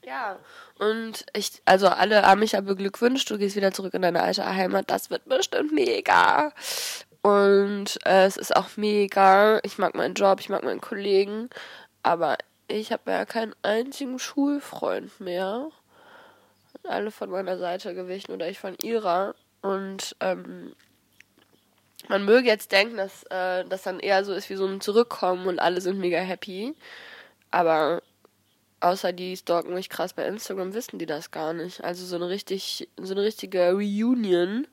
Ja, 0.05 0.39
und 0.79 1.25
ich, 1.33 1.63
also 1.65 1.89
alle 1.89 2.23
haben 2.23 2.41
mich 2.41 2.53
ja 2.53 2.61
beglückwünscht, 2.61 3.31
du 3.31 3.39
gehst 3.39 3.57
wieder 3.57 3.73
zurück 3.73 3.95
in 3.95 4.03
deine 4.03 4.23
alte 4.23 4.45
Heimat, 4.45 4.91
das 4.91 5.09
wird 5.09 5.25
bestimmt 5.27 5.73
mega. 5.73 6.53
Und 7.23 7.99
äh, 8.05 8.27
es 8.27 8.37
ist 8.37 8.55
auch 8.55 8.77
mega. 8.77 9.61
Ich 9.63 9.79
mag 9.79 9.95
meinen 9.95 10.13
Job, 10.15 10.41
ich 10.41 10.51
mag 10.51 10.63
meinen 10.63 10.83
Kollegen, 10.83 11.49
aber 12.03 12.37
ich 12.69 12.93
habe 12.93 13.11
ja 13.11 13.25
keinen 13.25 13.55
einzigen 13.63 14.19
Schulfreund 14.19 15.21
mehr. 15.21 15.71
Alle 16.87 17.11
von 17.11 17.31
meiner 17.31 17.57
Seite 17.57 17.95
gewichen 17.95 18.33
oder 18.33 18.47
ich 18.51 18.59
von 18.59 18.77
ihrer. 18.83 19.35
Und 19.63 20.15
ähm, 20.21 20.75
man 22.09 22.25
möge 22.25 22.49
jetzt 22.49 22.73
denken, 22.73 22.97
dass 22.97 23.25
äh, 23.25 23.65
das 23.65 23.83
dann 23.83 24.01
eher 24.01 24.25
so 24.25 24.33
ist 24.33 24.51
wie 24.51 24.57
so 24.57 24.67
ein 24.67 24.81
Zurückkommen 24.81 25.47
und 25.47 25.59
alle 25.59 25.81
sind 25.81 25.99
mega 25.99 26.19
happy. 26.19 26.75
Aber 27.51 28.03
außer 28.81 29.13
die 29.13 29.37
stalken 29.37 29.75
mich 29.75 29.89
krass 29.89 30.13
bei 30.13 30.27
Instagram, 30.27 30.75
wissen 30.75 30.99
die 30.99 31.07
das 31.07 31.31
gar 31.31 31.53
nicht. 31.53 31.83
Also 31.83 32.05
so 32.05 32.17
eine 32.17 32.29
richtig, 32.29 32.89
so 32.97 33.15
eine 33.15 33.23
richtige 33.23 33.73
Reunion, 33.73 34.67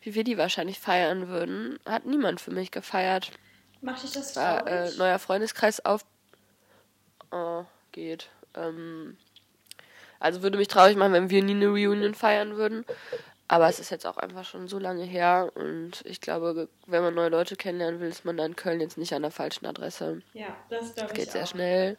wie 0.00 0.14
wir 0.14 0.24
die 0.24 0.38
wahrscheinlich 0.38 0.78
feiern 0.78 1.28
würden, 1.28 1.78
hat 1.84 2.06
niemand 2.06 2.40
für 2.40 2.52
mich 2.52 2.70
gefeiert. 2.70 3.32
Macht 3.80 4.02
dich 4.02 4.12
das 4.12 4.36
War 4.36 4.66
äh, 4.66 4.90
neuer 4.96 5.18
Freundeskreis 5.18 5.84
auf. 5.84 6.04
Oh, 7.32 7.64
geht. 7.92 8.28
Ähm, 8.54 9.16
also 10.20 10.42
würde 10.42 10.58
mich 10.58 10.68
traurig 10.68 10.96
machen, 10.96 11.12
wenn 11.12 11.30
wir 11.30 11.42
nie 11.42 11.54
eine 11.54 11.68
Reunion 11.68 12.14
feiern 12.14 12.56
würden. 12.56 12.84
Aber 13.48 13.68
es 13.68 13.78
ist 13.78 13.90
jetzt 13.90 14.06
auch 14.06 14.16
einfach 14.16 14.44
schon 14.44 14.66
so 14.66 14.78
lange 14.78 15.04
her 15.04 15.52
und 15.54 16.02
ich 16.04 16.20
glaube, 16.20 16.68
wenn 16.86 17.02
man 17.02 17.14
neue 17.14 17.28
Leute 17.28 17.54
kennenlernen 17.54 18.00
will, 18.00 18.08
ist 18.08 18.24
man 18.24 18.36
da 18.36 18.44
in 18.44 18.56
Köln 18.56 18.80
jetzt 18.80 18.98
nicht 18.98 19.12
an 19.12 19.22
der 19.22 19.30
falschen 19.30 19.66
Adresse. 19.66 20.20
ja, 20.32 20.56
das 20.68 20.94
glaube 20.94 21.12
ich 21.12 21.18
Geht 21.20 21.30
sehr 21.30 21.44
auch. 21.44 21.48
schnell. 21.48 21.96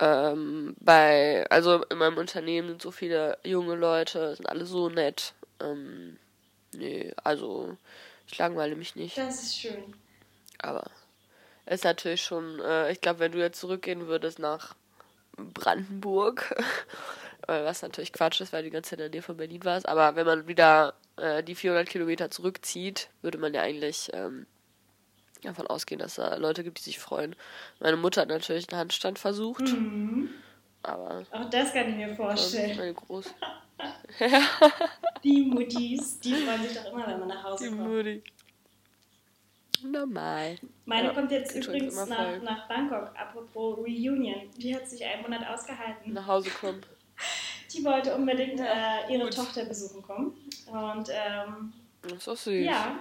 Ähm, 0.00 0.76
bei, 0.78 1.44
also 1.50 1.82
in 1.86 1.98
meinem 1.98 2.18
Unternehmen 2.18 2.68
sind 2.68 2.82
so 2.82 2.92
viele 2.92 3.38
junge 3.42 3.74
Leute, 3.74 4.36
sind 4.36 4.48
alle 4.48 4.64
so 4.64 4.88
nett. 4.88 5.34
Ähm, 5.60 6.18
nee, 6.72 7.12
also 7.24 7.76
ich 8.28 8.38
langweile 8.38 8.76
mich 8.76 8.94
nicht. 8.94 9.18
Das 9.18 9.42
ist 9.42 9.58
schön. 9.58 9.94
Aber 10.58 10.84
es 11.66 11.76
ist 11.80 11.84
natürlich 11.84 12.22
schon, 12.22 12.60
äh, 12.60 12.92
ich 12.92 13.00
glaube, 13.00 13.18
wenn 13.18 13.32
du 13.32 13.38
jetzt 13.38 13.58
zurückgehen 13.58 14.06
würdest 14.06 14.38
nach 14.38 14.76
Brandenburg, 15.36 16.54
was 17.46 17.82
natürlich 17.82 18.12
Quatsch 18.12 18.40
ist, 18.40 18.52
weil 18.52 18.62
die 18.64 18.70
ganze 18.70 18.90
Zeit 18.90 18.98
in 18.98 19.04
der 19.04 19.10
Nähe 19.10 19.22
von 19.22 19.36
Berlin 19.36 19.64
warst, 19.64 19.88
aber 19.88 20.16
wenn 20.16 20.26
man 20.26 20.46
wieder 20.48 20.94
äh, 21.16 21.42
die 21.42 21.54
400 21.54 21.88
Kilometer 21.88 22.30
zurückzieht, 22.30 23.08
würde 23.22 23.38
man 23.38 23.54
ja 23.54 23.62
eigentlich 23.62 24.10
ähm, 24.12 24.46
davon 25.42 25.66
ausgehen, 25.66 25.98
dass 26.00 26.16
da 26.16 26.36
Leute 26.36 26.64
gibt, 26.64 26.78
die 26.78 26.82
sich 26.84 26.98
freuen. 26.98 27.36
Meine 27.80 27.96
Mutter 27.96 28.22
hat 28.22 28.28
natürlich 28.28 28.70
einen 28.70 28.80
Handstand 28.80 29.18
versucht, 29.18 29.62
Mhm. 29.62 30.30
aber 30.82 31.24
Auch 31.30 31.48
das 31.50 31.72
kann 31.72 31.88
ich 31.90 31.96
mir 31.96 32.14
vorstellen. 32.14 32.76
meine 32.76 32.94
Groß. 32.94 33.26
Die 35.24 35.42
Muttis, 35.42 36.18
die 36.20 36.34
freuen 36.34 36.62
sich 36.62 36.76
doch 36.76 36.92
immer, 36.92 37.06
wenn 37.06 37.20
man 37.20 37.28
nach 37.28 37.44
Hause 37.44 37.64
Die 37.70 37.76
kommt. 37.76 37.88
Mutti. 37.88 38.22
Normal. 39.84 40.56
Meine 40.86 41.08
Ja, 41.08 41.14
kommt 41.14 41.30
jetzt 41.30 41.54
übrigens 41.54 41.94
nach, 42.06 42.42
nach 42.42 42.66
Bangkok, 42.66 43.12
apropos 43.16 43.78
Reunion. 43.78 44.50
Die 44.56 44.74
hat 44.74 44.88
sich 44.88 45.04
einen 45.04 45.22
Monat 45.22 45.46
ausgehalten. 45.48 46.12
Nach 46.12 46.26
Hause 46.26 46.50
kommen. 46.50 46.82
Die 47.72 47.84
wollte 47.84 48.14
unbedingt 48.14 48.58
Ja, 48.58 49.06
äh, 49.08 49.12
ihre 49.12 49.24
gut. 49.24 49.34
Tochter 49.34 49.64
besuchen 49.64 50.02
kommen. 50.02 50.36
Und 50.66 51.08
ähm, 51.10 51.72
Das 52.02 52.12
ist 52.12 52.28
doch 52.28 52.36
süß. 52.36 52.64
ja, 52.64 52.98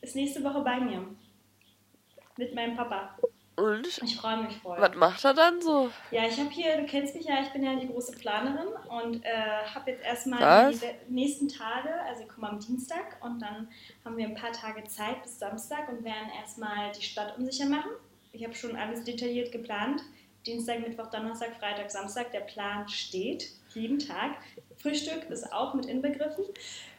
ist 0.00 0.14
nächste 0.16 0.42
Woche 0.44 0.60
bei 0.60 0.78
mir. 0.80 1.04
Mit 2.36 2.54
meinem 2.54 2.76
Papa. 2.76 3.16
Und? 3.56 3.86
Ich 4.02 4.16
freue 4.16 4.38
mich 4.42 4.56
voll. 4.56 4.76
Was 4.80 4.96
macht 4.96 5.24
er 5.24 5.32
dann 5.32 5.60
so? 5.62 5.88
Ja, 6.10 6.26
ich 6.26 6.36
habe 6.40 6.50
hier, 6.50 6.76
du 6.76 6.86
kennst 6.86 7.14
mich 7.14 7.24
ja, 7.26 7.40
ich 7.40 7.50
bin 7.52 7.62
ja 7.62 7.76
die 7.76 7.86
große 7.86 8.12
Planerin 8.18 8.66
und 8.88 9.24
äh, 9.24 9.28
habe 9.72 9.92
jetzt 9.92 10.04
erstmal 10.04 10.40
Was? 10.72 10.80
die 10.80 10.86
nächsten 11.08 11.48
Tage, 11.48 11.88
also 12.08 12.22
ich 12.22 12.28
komme 12.28 12.48
am 12.48 12.58
Dienstag 12.58 13.16
und 13.20 13.38
dann 13.40 13.68
haben 14.04 14.16
wir 14.16 14.26
ein 14.26 14.34
paar 14.34 14.50
Tage 14.50 14.82
Zeit 14.84 15.22
bis 15.22 15.38
Samstag 15.38 15.88
und 15.88 16.02
werden 16.02 16.30
erstmal 16.40 16.90
die 16.98 17.02
Stadt 17.02 17.38
unsicher 17.38 17.66
machen. 17.66 17.92
Ich 18.32 18.42
habe 18.42 18.54
schon 18.56 18.74
alles 18.74 19.04
detailliert 19.04 19.52
geplant. 19.52 20.02
Dienstag, 20.46 20.80
Mittwoch, 20.80 21.06
Donnerstag, 21.06 21.56
Freitag, 21.56 21.90
Samstag. 21.90 22.32
Der 22.32 22.40
Plan 22.40 22.88
steht 22.88 23.50
jeden 23.70 23.98
Tag. 23.98 24.36
Frühstück 24.76 25.30
ist 25.30 25.52
auch 25.52 25.74
mit 25.74 25.86
inbegriffen. 25.86 26.44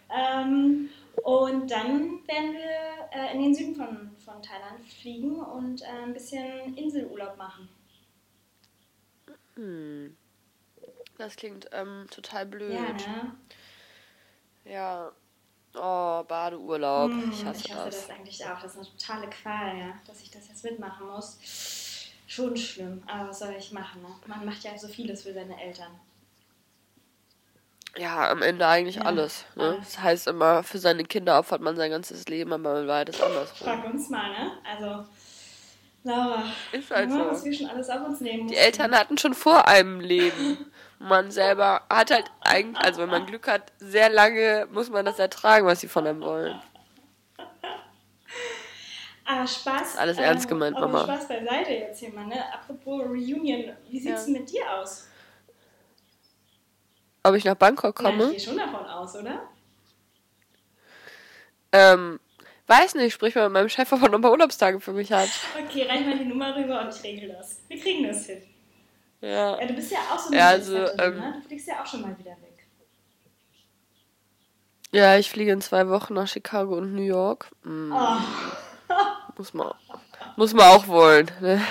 Ähm, 0.09 0.89
und 1.23 1.69
dann 1.71 2.27
werden 2.27 2.53
wir 2.53 3.09
äh, 3.11 3.33
in 3.33 3.41
den 3.41 3.55
Süden 3.55 3.75
von, 3.75 4.11
von 4.23 4.41
Thailand 4.41 4.79
fliegen 5.01 5.39
und 5.39 5.81
äh, 5.81 5.85
ein 6.03 6.13
bisschen 6.13 6.75
Inselurlaub 6.75 7.37
machen. 7.37 7.69
Hm. 9.55 10.17
Das 11.17 11.35
klingt 11.35 11.69
ähm, 11.71 12.07
total 12.11 12.45
blöd. 12.45 12.73
Ja, 12.73 12.91
ne? 12.91 13.35
Ja. 14.65 15.11
Oh, 15.77 16.23
Badeurlaub. 16.23 17.11
Hm, 17.11 17.31
ich 17.31 17.45
hasse, 17.45 17.65
ich 17.65 17.73
hasse 17.73 17.85
das. 17.85 18.07
das. 18.07 18.09
eigentlich 18.09 18.45
auch. 18.45 18.61
Das 18.61 18.75
ist 18.75 18.77
eine 18.77 18.87
totale 18.97 19.29
Qual, 19.29 19.77
ja, 19.77 19.93
dass 20.07 20.21
ich 20.21 20.31
das 20.31 20.47
jetzt 20.47 20.63
mitmachen 20.63 21.07
muss. 21.07 21.37
Schon 22.27 22.57
schlimm, 22.57 23.03
aber 23.07 23.29
was 23.29 23.39
soll 23.39 23.53
ich 23.57 23.71
machen? 23.71 24.01
Ne? 24.01 24.07
Man 24.27 24.45
macht 24.45 24.63
ja 24.63 24.77
so 24.77 24.87
vieles 24.87 25.23
für 25.23 25.33
seine 25.33 25.61
Eltern. 25.61 25.91
Ja, 27.97 28.29
am 28.29 28.41
Ende 28.41 28.67
eigentlich 28.67 28.95
Ja, 28.97 29.03
alles. 29.03 29.45
Ne? 29.55 29.77
Das 29.79 29.99
heißt 29.99 30.27
immer, 30.27 30.63
für 30.63 30.79
seine 30.79 31.03
Kinder 31.05 31.39
opfert 31.39 31.61
man 31.61 31.75
sein 31.77 31.91
ganzes 31.91 32.27
Leben, 32.27 32.51
aber 32.51 32.81
in 32.81 32.87
Wahrheit 32.87 33.09
ist 33.09 33.21
andersrum. 33.21 33.67
Frag 33.67 33.85
uns 33.85 34.09
mal, 34.09 34.29
ne? 34.31 34.51
Also, 34.69 35.05
Laura, 36.03 36.43
Ist 36.71 36.91
halt 36.91 37.09
ne, 37.09 37.25
was 37.29 37.39
so. 37.39 37.45
wir 37.45 37.53
schon 37.53 37.67
alles 37.67 37.89
auf 37.89 38.05
uns 38.05 38.19
nehmen 38.21 38.47
Die. 38.47 38.55
Eltern 38.55 38.93
hatten 38.93 39.17
schon 39.17 39.33
vor 39.33 39.67
einem 39.67 39.99
Leben. 40.01 40.57
Man 40.99 41.29
selber 41.31 41.81
hat 41.89 42.11
halt 42.11 42.25
eigentlich, 42.41 42.83
also 42.83 43.01
wenn 43.01 43.09
man 43.09 43.25
Glück 43.25 43.49
hat, 43.49 43.73
sehr 43.79 44.09
lange 44.09 44.65
muss 44.71 44.89
man 44.89 45.03
das 45.05 45.19
ertragen, 45.19 45.65
was 45.65 45.81
sie 45.81 45.89
von 45.89 46.07
einem 46.07 46.21
wollen. 46.21 46.57
Aber 49.27 49.47
Spaß. 49.47 49.93
Ist 49.93 49.97
alles 49.97 50.17
ernst 50.19 50.45
äh, 50.45 50.49
gemeint, 50.49 50.77
aber 50.77 50.87
Mama. 50.87 51.03
Spaß 51.03 51.27
beiseite 51.27 51.73
jetzt 51.73 51.99
hier 51.99 52.13
mal, 52.13 52.27
ne? 52.27 52.43
Apropos 52.53 53.01
Reunion, 53.01 53.75
wie 53.89 53.99
sieht's 53.99 54.21
Ja. 54.21 54.23
denn 54.25 54.33
mit 54.33 54.51
dir 54.51 54.71
aus? 54.71 55.07
Ob 57.23 57.33
ich 57.33 57.43
nach 57.43 57.55
Bangkok 57.55 57.95
komme? 57.95 58.25
ich 58.25 58.37
gehe 58.37 58.39
schon 58.39 58.57
davon 58.57 58.85
aus, 58.85 59.15
oder? 59.15 59.41
Ähm, 61.71 62.19
weiß 62.67 62.93
nicht, 62.95 63.13
sprich 63.13 63.33
mal 63.33 63.45
mit 63.45 63.53
meinem 63.53 63.69
Chef, 63.69 63.91
ob 63.91 64.01
er 64.03 64.09
noch 64.09 64.19
ein 64.19 64.21
paar 64.21 64.31
Urlaubstage 64.31 64.79
für 64.79 64.93
mich 64.93 65.11
hat. 65.11 65.29
Okay, 65.67 65.87
reich 65.89 66.05
mal 66.05 66.17
die 66.19 66.25
Nummer 66.25 66.55
rüber 66.55 66.81
und 66.81 66.95
ich 66.95 67.03
regel 67.03 67.29
das. 67.29 67.61
Wir 67.67 67.79
kriegen 67.79 68.07
das 68.07 68.27
hin. 68.27 68.43
Ja. 69.21 69.59
Ja, 69.59 69.65
du 69.65 69.73
bist 69.73 69.91
ja 69.91 69.97
auch 70.13 70.19
so 70.19 70.27
eine 70.27 70.37
Ja, 70.37 70.47
also, 70.49 70.75
ähm, 70.77 71.17
ne? 71.17 71.33
Du 71.41 71.47
fliegst 71.47 71.67
ja 71.67 71.81
auch 71.81 71.85
schon 71.87 72.01
mal 72.01 72.15
wieder 72.19 72.31
weg. 72.31 72.67
Ja, 74.91 75.17
ich 75.17 75.29
fliege 75.31 75.51
in 75.51 75.61
zwei 75.61 75.89
Wochen 75.89 76.13
nach 76.13 76.27
Chicago 76.27 76.75
und 76.77 76.93
New 76.93 77.01
York. 77.01 77.49
Hm, 77.63 77.91
Oh. 77.91 78.17
Muss, 79.37 79.53
man, 79.53 79.73
muss 80.35 80.53
man 80.53 80.65
auch 80.67 80.87
wollen. 80.87 81.29
Ne? 81.41 81.61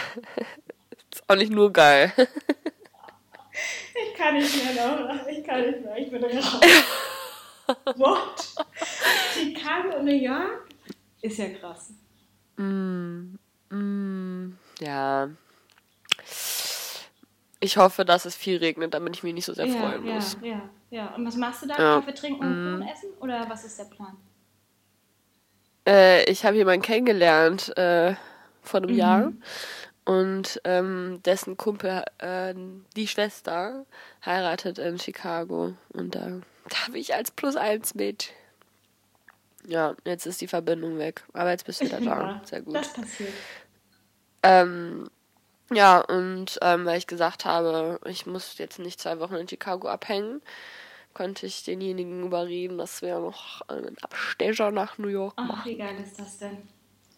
Ist 1.13 1.23
auch 1.29 1.37
nicht 1.37 1.53
nur 1.53 1.73
geil. 1.73 2.13
Ich 3.95 4.19
kann 4.19 4.35
nicht 4.35 4.65
mehr, 4.65 4.75
Laura. 4.75 5.29
Ich 5.29 5.45
kann 5.45 5.61
nicht 5.61 5.81
mehr. 5.81 5.97
Ich 5.97 6.11
bin 6.11 6.25
raus. 6.25 6.61
What? 7.97 8.55
Chicago 9.33 9.99
und 9.99 10.07
New 10.07 10.15
York? 10.15 10.69
Ist 11.23 11.39
ja 11.39 11.49
krass. 11.51 11.93
Mm, 12.57 13.37
mm, 13.71 14.59
ja. 14.81 15.29
Ich 17.61 17.77
hoffe, 17.77 18.05
dass 18.05 18.25
es 18.25 18.35
viel 18.35 18.59
regnet, 18.59 18.93
damit 18.93 19.17
ich 19.17 19.23
mich 19.23 19.35
nicht 19.35 19.47
so 19.47 19.55
sehr 19.55 19.67
ja, 19.67 19.81
freuen 19.81 20.05
ja, 20.05 20.15
muss. 20.15 20.37
ja, 20.43 20.69
ja. 20.91 21.15
Und 21.15 21.25
was 21.27 21.37
machst 21.37 21.63
du 21.63 21.69
da? 21.69 21.79
Ja. 21.79 22.01
Kaffee 22.01 22.15
trinken 22.15 22.45
und 22.45 22.73
Kuchen 22.73 22.89
essen? 22.89 23.11
Oder 23.21 23.49
was 23.49 23.65
ist 23.65 23.79
der 23.79 23.85
Plan? 23.85 24.17
Äh, 25.87 26.25
ich 26.31 26.45
habe 26.45 26.57
jemanden 26.57 26.83
kennengelernt 26.83 27.77
äh, 27.77 28.15
vor 28.63 28.81
Mhm. 28.81 28.87
einem 28.87 28.97
Jahr 28.97 29.33
und 30.05 30.61
ähm, 30.65 31.21
dessen 31.25 31.57
Kumpel, 31.57 32.05
äh, 32.19 32.55
die 32.97 33.09
Schwester, 33.09 33.85
heiratet 34.25 34.79
in 34.79 34.99
Chicago 34.99 35.75
und 35.91 36.15
da 36.15 36.41
darf 36.69 36.91
ich 36.95 37.15
als 37.15 37.31
Plus 37.31 37.57
eins 37.57 37.95
mit. 37.95 38.31
Ja, 39.67 39.95
jetzt 40.05 40.27
ist 40.27 40.41
die 40.43 40.49
Verbindung 40.49 40.99
weg, 40.99 41.23
aber 41.33 41.51
jetzt 41.51 41.65
bist 41.65 41.81
du 41.81 41.87
wieder 41.87 42.01
da. 42.01 42.21
Ja, 42.23 42.41
Sehr 42.45 42.61
gut. 42.63 42.77
Das 42.77 42.93
passiert. 42.93 43.33
Ähm, 44.43 45.09
ja, 45.73 46.01
und 46.01 46.59
ähm, 46.61 46.85
weil 46.85 46.99
ich 46.99 47.07
gesagt 47.07 47.47
habe, 47.47 47.99
ich 48.05 48.27
muss 48.27 48.59
jetzt 48.59 48.79
nicht 48.79 49.01
zwei 49.01 49.19
Wochen 49.21 49.37
in 49.37 49.49
Chicago 49.49 49.89
abhängen, 49.89 50.43
konnte 51.15 51.47
ich 51.47 51.63
denjenigen 51.65 52.25
überreden, 52.25 52.77
dass 52.79 53.01
wir 53.03 53.19
noch 53.21 53.63
einen 53.69 53.97
Abstecher 53.99 54.71
nach 54.71 54.99
New 54.99 55.09
York 55.09 55.37
machen. 55.39 55.51
Ach, 55.61 55.65
wie 55.67 55.77
geil 55.77 55.97
ist 56.03 56.19
das 56.19 56.39
denn? 56.39 56.59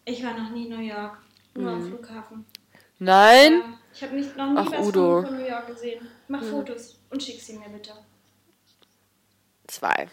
Ich 0.05 0.23
war 0.23 0.33
noch 0.37 0.51
nie 0.51 0.67
in 0.67 0.77
New 0.77 0.83
York. 0.83 1.17
Nur 1.55 1.71
am 1.71 1.81
Flughafen. 1.87 2.45
Nein? 2.99 3.53
Ja, 3.59 3.79
ich 3.93 4.03
habe 4.03 4.15
nicht 4.15 4.37
noch 4.37 4.49
nie 4.51 4.57
Ach, 4.57 4.71
was 4.71 4.87
Udo. 4.87 5.23
von, 5.23 5.37
New 5.37 5.45
York 5.47 5.67
gesehen. 5.67 6.07
Mach 6.27 6.43
Fotos 6.43 6.99
und 7.09 7.21
schick 7.21 7.41
sie 7.41 7.57
mir 7.57 7.69
bitte. 7.69 7.93
Zwei. 9.67 10.07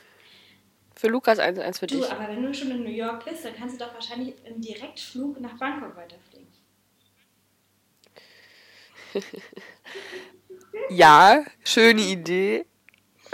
Für 0.96 1.08
Lukas 1.08 1.38
eins, 1.38 1.58
eins 1.58 1.78
für 1.78 1.86
Du, 1.86 1.96
dich. 1.96 2.10
aber 2.10 2.28
wenn 2.28 2.42
du 2.42 2.52
schon 2.54 2.70
in 2.70 2.82
New 2.84 2.90
York 2.90 3.24
bist, 3.24 3.44
dann 3.44 3.54
kannst 3.54 3.78
du 3.80 3.84
doch 3.84 3.92
wahrscheinlich 3.94 4.34
einen 4.46 4.60
Direktflug 4.60 5.40
nach 5.40 5.56
Bangkok 5.58 5.96
weiterfliegen. 5.96 6.48
Ja, 10.90 11.44
schöne 11.64 12.02
Idee. 12.02 12.66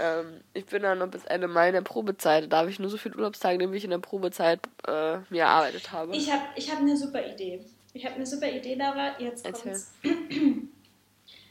Ähm, 0.01 0.41
ich 0.53 0.65
bin 0.65 0.81
dann 0.83 0.97
noch 0.99 1.07
bis 1.07 1.23
Ende 1.25 1.47
Mai 1.47 1.67
in 1.67 1.73
der 1.73 1.81
Probezeit. 1.81 2.43
Da 2.45 2.47
darf 2.47 2.67
ich 2.69 2.79
nur 2.79 2.89
so 2.89 2.97
viele 2.97 3.15
Urlaubstage 3.15 3.71
wie 3.71 3.77
ich 3.77 3.83
in 3.83 3.91
der 3.91 3.99
Probezeit 3.99 4.59
äh, 4.87 5.17
mir 5.29 5.43
erarbeitet 5.43 5.91
habe. 5.91 6.15
Ich 6.15 6.31
habe 6.31 6.41
ich 6.55 6.71
hab 6.71 6.79
eine 6.79 6.97
super 6.97 7.25
Idee. 7.25 7.63
Ich 7.93 8.05
habe 8.05 8.15
eine 8.15 8.25
super 8.25 8.49
Idee, 8.49 8.75
Laura. 8.75 9.19
Jetzt 9.19 9.43
kommt's. 9.43 9.91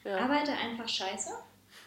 Ja. 0.04 0.16
Arbeite 0.16 0.52
einfach 0.52 0.88
scheiße. 0.88 1.30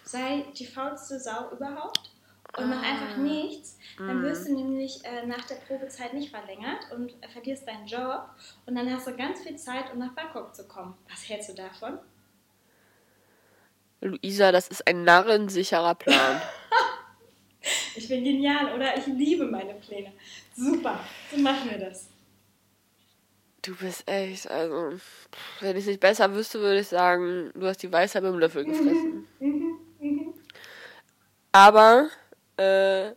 Sei 0.04 0.46
die 0.58 0.68
faulste 0.68 1.20
Sau 1.20 1.50
überhaupt. 1.52 2.12
Und 2.56 2.70
mach 2.70 2.84
Ah. 2.84 2.92
einfach 2.92 3.18
nichts. 3.18 3.80
Dann 3.98 4.20
Mhm. 4.20 4.24
wirst 4.24 4.48
du 4.48 4.54
nämlich 4.54 5.04
äh, 5.04 5.26
nach 5.26 5.44
der 5.46 5.56
Probezeit 5.56 6.14
nicht 6.14 6.30
verlängert 6.30 6.92
und 6.96 7.12
verlierst 7.32 7.68
deinen 7.68 7.88
Job. 7.88 8.28
Und 8.68 8.76
dann 8.76 8.94
hast 8.94 9.08
du 9.08 9.16
ganz 9.16 9.40
viel 9.42 9.56
Zeit, 9.56 9.92
um 9.92 9.98
nach 9.98 10.14
Bangkok 10.14 10.54
zu 10.54 10.68
kommen. 10.68 10.94
Was 11.10 11.28
hältst 11.28 11.50
du 11.50 11.54
davon? 11.56 11.98
Luisa, 14.04 14.52
das 14.52 14.68
ist 14.68 14.86
ein 14.88 15.04
narrensicherer 15.04 15.96
Plan. 15.96 16.42
Ich 17.96 18.10
bin 18.10 18.26
genial, 18.26 18.76
oder? 18.76 18.98
Ich 18.98 19.06
liebe 19.06 19.46
meine 19.46 19.76
Pläne. 19.76 20.12
Super. 20.54 21.00
So 21.32 21.38
machen 21.38 21.70
wir 21.70 21.78
das. 21.78 22.10
Du 23.62 23.74
bist 23.76 24.04
echt, 24.10 24.52
also, 24.52 25.00
wenn 25.62 25.78
ich 25.78 25.84
es 25.84 25.88
nicht 25.88 26.02
besser 26.02 26.34
wüsste, 26.36 26.60
würde 26.60 26.82
ich 26.82 26.90
sagen, 26.90 27.52
du 27.56 27.66
hast 27.66 27.82
die 27.82 27.92
Weisheit 27.94 28.24
mit 28.24 28.34
dem 28.34 28.40
Löffel 28.40 28.66
gefressen. 28.66 29.26
Mhm, 29.40 29.78
mhm. 30.00 30.34
Aber, 31.54 32.10
äh, 32.58 33.08
Ja. 33.08 33.14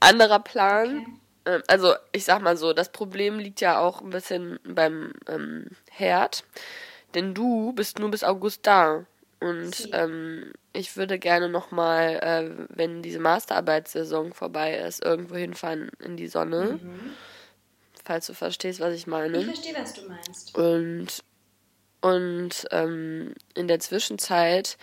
anderer 0.00 0.40
Plan. 0.40 0.98
Okay. 1.00 1.54
Ähm, 1.56 1.62
also, 1.66 1.94
ich 2.12 2.24
sag 2.24 2.40
mal 2.40 2.56
so, 2.56 2.72
das 2.72 2.90
Problem 2.90 3.38
liegt 3.38 3.60
ja 3.60 3.78
auch 3.78 4.00
ein 4.00 4.10
bisschen 4.10 4.58
beim 4.64 5.12
ähm, 5.28 5.66
Herd. 5.90 6.44
Denn 7.14 7.34
du 7.34 7.74
bist 7.74 7.98
nur 7.98 8.10
bis 8.10 8.24
August 8.24 8.66
da. 8.66 9.04
Und 9.42 9.88
ähm, 9.92 10.52
ich 10.72 10.96
würde 10.96 11.18
gerne 11.18 11.48
nochmal, 11.48 12.18
äh, 12.22 12.66
wenn 12.68 13.02
diese 13.02 13.18
Masterarbeitssaison 13.18 14.32
vorbei 14.32 14.76
ist, 14.76 15.04
irgendwo 15.04 15.36
hinfahren 15.36 15.90
in 15.98 16.16
die 16.16 16.28
Sonne. 16.28 16.78
Mhm. 16.80 17.12
Falls 18.04 18.26
du 18.26 18.34
verstehst, 18.34 18.80
was 18.80 18.94
ich 18.94 19.06
meine. 19.06 19.38
Ich 19.38 19.44
verstehe, 19.46 19.74
was 19.74 19.94
du 19.94 20.08
meinst. 20.08 20.56
Und, 20.56 21.24
und 22.00 22.66
ähm, 22.70 23.34
in 23.54 23.68
der 23.68 23.80
Zwischenzeit 23.80 24.76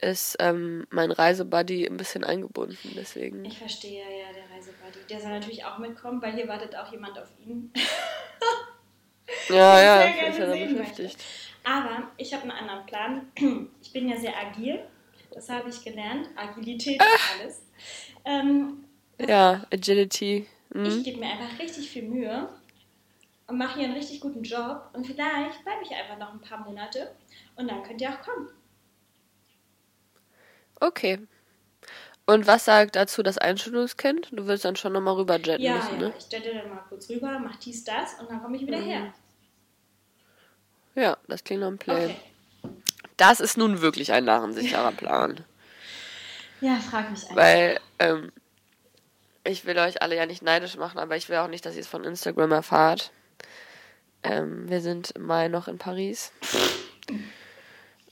ist 0.00 0.36
ähm, 0.40 0.86
mein 0.90 1.10
Reisebuddy 1.12 1.86
ein 1.86 1.96
bisschen 1.96 2.24
eingebunden. 2.24 2.92
Deswegen. 2.96 3.44
Ich 3.44 3.58
verstehe, 3.58 4.02
ja, 4.02 4.32
der 4.32 4.56
Reisebuddy. 4.56 5.06
Der 5.08 5.20
soll 5.20 5.30
natürlich 5.30 5.64
auch 5.64 5.78
mitkommen, 5.78 6.20
weil 6.20 6.32
hier 6.32 6.48
wartet 6.48 6.76
auch 6.76 6.90
jemand 6.90 7.18
auf 7.18 7.28
ihn. 7.44 7.72
Ja, 9.48 9.80
ja, 9.80 10.06
bin 10.06 10.38
ja 10.38 10.46
da 10.46 10.52
beschäftigt. 10.52 11.24
Aber 11.64 12.10
ich 12.18 12.32
habe 12.32 12.42
einen 12.44 12.52
anderen 12.52 12.86
Plan. 12.86 13.32
Ich 13.82 13.92
bin 13.92 14.08
ja 14.08 14.16
sehr 14.16 14.36
agil. 14.38 14.80
Das 15.32 15.48
habe 15.48 15.68
ich 15.68 15.82
gelernt. 15.82 16.28
Agilität 16.36 17.00
Ah. 17.00 17.04
ist 17.04 17.40
alles. 17.40 17.62
Ähm, 18.24 18.84
Ja, 19.18 19.64
Agility. 19.72 20.46
ich 20.70 20.76
Mhm. 20.76 21.02
gebe 21.02 21.18
mir 21.20 21.26
einfach 21.30 21.58
richtig 21.58 21.88
viel 21.90 22.02
Mühe 22.04 22.48
und 23.46 23.58
mache 23.58 23.78
hier 23.78 23.84
einen 23.88 23.96
richtig 23.96 24.20
guten 24.20 24.42
Job. 24.42 24.90
Und 24.92 25.06
vielleicht 25.06 25.62
bleibe 25.64 25.82
ich 25.82 25.90
einfach 25.94 26.18
noch 26.18 26.32
ein 26.32 26.40
paar 26.40 26.58
Monate 26.60 27.14
und 27.56 27.68
dann 27.70 27.82
könnt 27.82 28.00
ihr 28.00 28.10
auch 28.10 28.20
kommen. 28.22 28.48
Okay. 30.80 31.18
Und 32.26 32.46
was 32.46 32.64
sagt 32.64 32.96
dazu 32.96 33.22
das 33.22 33.36
Einschulungskind? 33.38 34.28
Du 34.32 34.46
willst 34.46 34.64
dann 34.64 34.76
schon 34.76 34.92
nochmal 34.94 35.14
rüberjetten 35.14 35.62
Ja, 35.64 35.74
müssen, 35.76 36.00
ja, 36.00 36.08
ne? 36.08 36.14
ich 36.16 36.24
stelle 36.24 36.54
dann 36.54 36.70
mal 36.70 36.82
kurz 36.88 37.08
rüber, 37.10 37.38
mach 37.38 37.56
dies, 37.56 37.84
das 37.84 38.14
und 38.18 38.30
dann 38.30 38.42
komme 38.42 38.56
ich 38.56 38.66
wieder 38.66 38.78
Mhm. 38.80 38.84
her. 38.84 39.14
Ja, 40.94 41.16
das 41.28 41.44
klingt 41.44 41.60
nach 41.60 41.68
einem 41.68 41.78
Plan. 41.78 42.04
Okay. 42.04 42.16
Das 43.16 43.40
ist 43.40 43.56
nun 43.56 43.80
wirklich 43.80 44.12
ein 44.12 44.24
narrensicherer 44.24 44.92
Plan. 44.96 45.44
Ja, 46.60 46.76
frag 46.76 47.10
mich 47.10 47.22
einfach. 47.22 47.36
Weil, 47.36 47.80
ähm, 47.98 48.32
ich 49.44 49.64
will 49.66 49.78
euch 49.78 50.02
alle 50.02 50.16
ja 50.16 50.26
nicht 50.26 50.42
neidisch 50.42 50.76
machen, 50.76 50.98
aber 50.98 51.16
ich 51.16 51.28
will 51.28 51.36
auch 51.36 51.48
nicht, 51.48 51.66
dass 51.66 51.74
ihr 51.74 51.82
es 51.82 51.86
von 51.86 52.04
Instagram 52.04 52.52
erfahrt. 52.52 53.12
Ähm, 54.22 54.68
wir 54.70 54.80
sind 54.80 55.10
im 55.12 55.26
Mai 55.26 55.48
noch 55.48 55.68
in 55.68 55.78
Paris. 55.78 56.32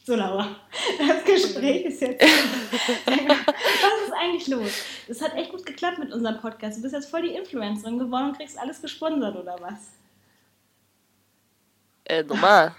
So, 0.05 0.17
Laura, 0.17 0.57
das 0.99 1.25
Gespräch 1.25 1.85
ist 1.85 2.01
jetzt. 2.01 2.21
Was 3.07 4.09
ist 4.09 4.13
eigentlich 4.19 4.49
los? 4.49 4.83
Das 5.07 5.23
hat 5.23 5.37
echt 5.37 5.53
gut 5.53 5.65
geklappt 5.65 6.01
mit 6.01 6.13
unserem 6.13 6.41
Podcast. 6.41 6.79
Du 6.79 6.83
bist 6.83 6.93
jetzt 6.93 7.09
voll 7.09 7.23
die 7.23 7.37
Influencerin 7.37 8.01
geworden 8.01 8.31
und 8.31 8.37
kriegst 8.37 8.59
alles 8.59 8.83
gesponsert, 8.83 9.37
oder 9.37 9.57
was? 9.61 9.93
Äh, 12.05 12.23
normal. 12.25 12.75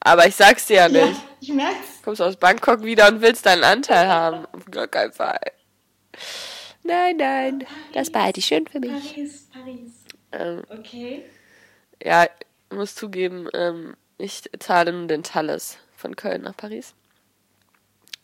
Aber 0.00 0.26
ich 0.26 0.34
sag's 0.34 0.66
dir 0.66 0.76
ja 0.76 0.88
nicht. 0.88 1.16
Ja, 1.16 1.28
ich 1.40 1.52
merk's. 1.52 2.02
Kommst 2.04 2.20
aus 2.20 2.36
Bangkok 2.36 2.82
wieder 2.82 3.08
und 3.08 3.20
willst 3.20 3.46
deinen 3.46 3.62
Anteil 3.64 4.08
haben. 4.08 4.46
Auf 4.52 4.64
gar 4.70 4.88
keinen 4.88 5.12
Fall. 5.12 5.40
Nein, 6.82 7.16
nein. 7.16 7.66
Das 7.92 8.10
behalte 8.10 8.40
ich 8.40 8.46
schön 8.46 8.66
für 8.66 8.80
mich. 8.80 8.90
Paris, 9.14 9.48
Paris. 9.52 9.92
Ähm, 10.32 10.62
Okay. 10.68 11.24
ja, 12.02 12.24
ich 12.24 12.76
muss 12.76 12.94
zugeben, 12.94 13.48
ähm, 13.54 13.94
ich 14.18 14.50
zahle 14.58 14.92
nun 14.92 15.06
den 15.06 15.22
Thales 15.22 15.78
von 15.96 16.16
Köln 16.16 16.42
nach 16.42 16.56
Paris. 16.56 16.94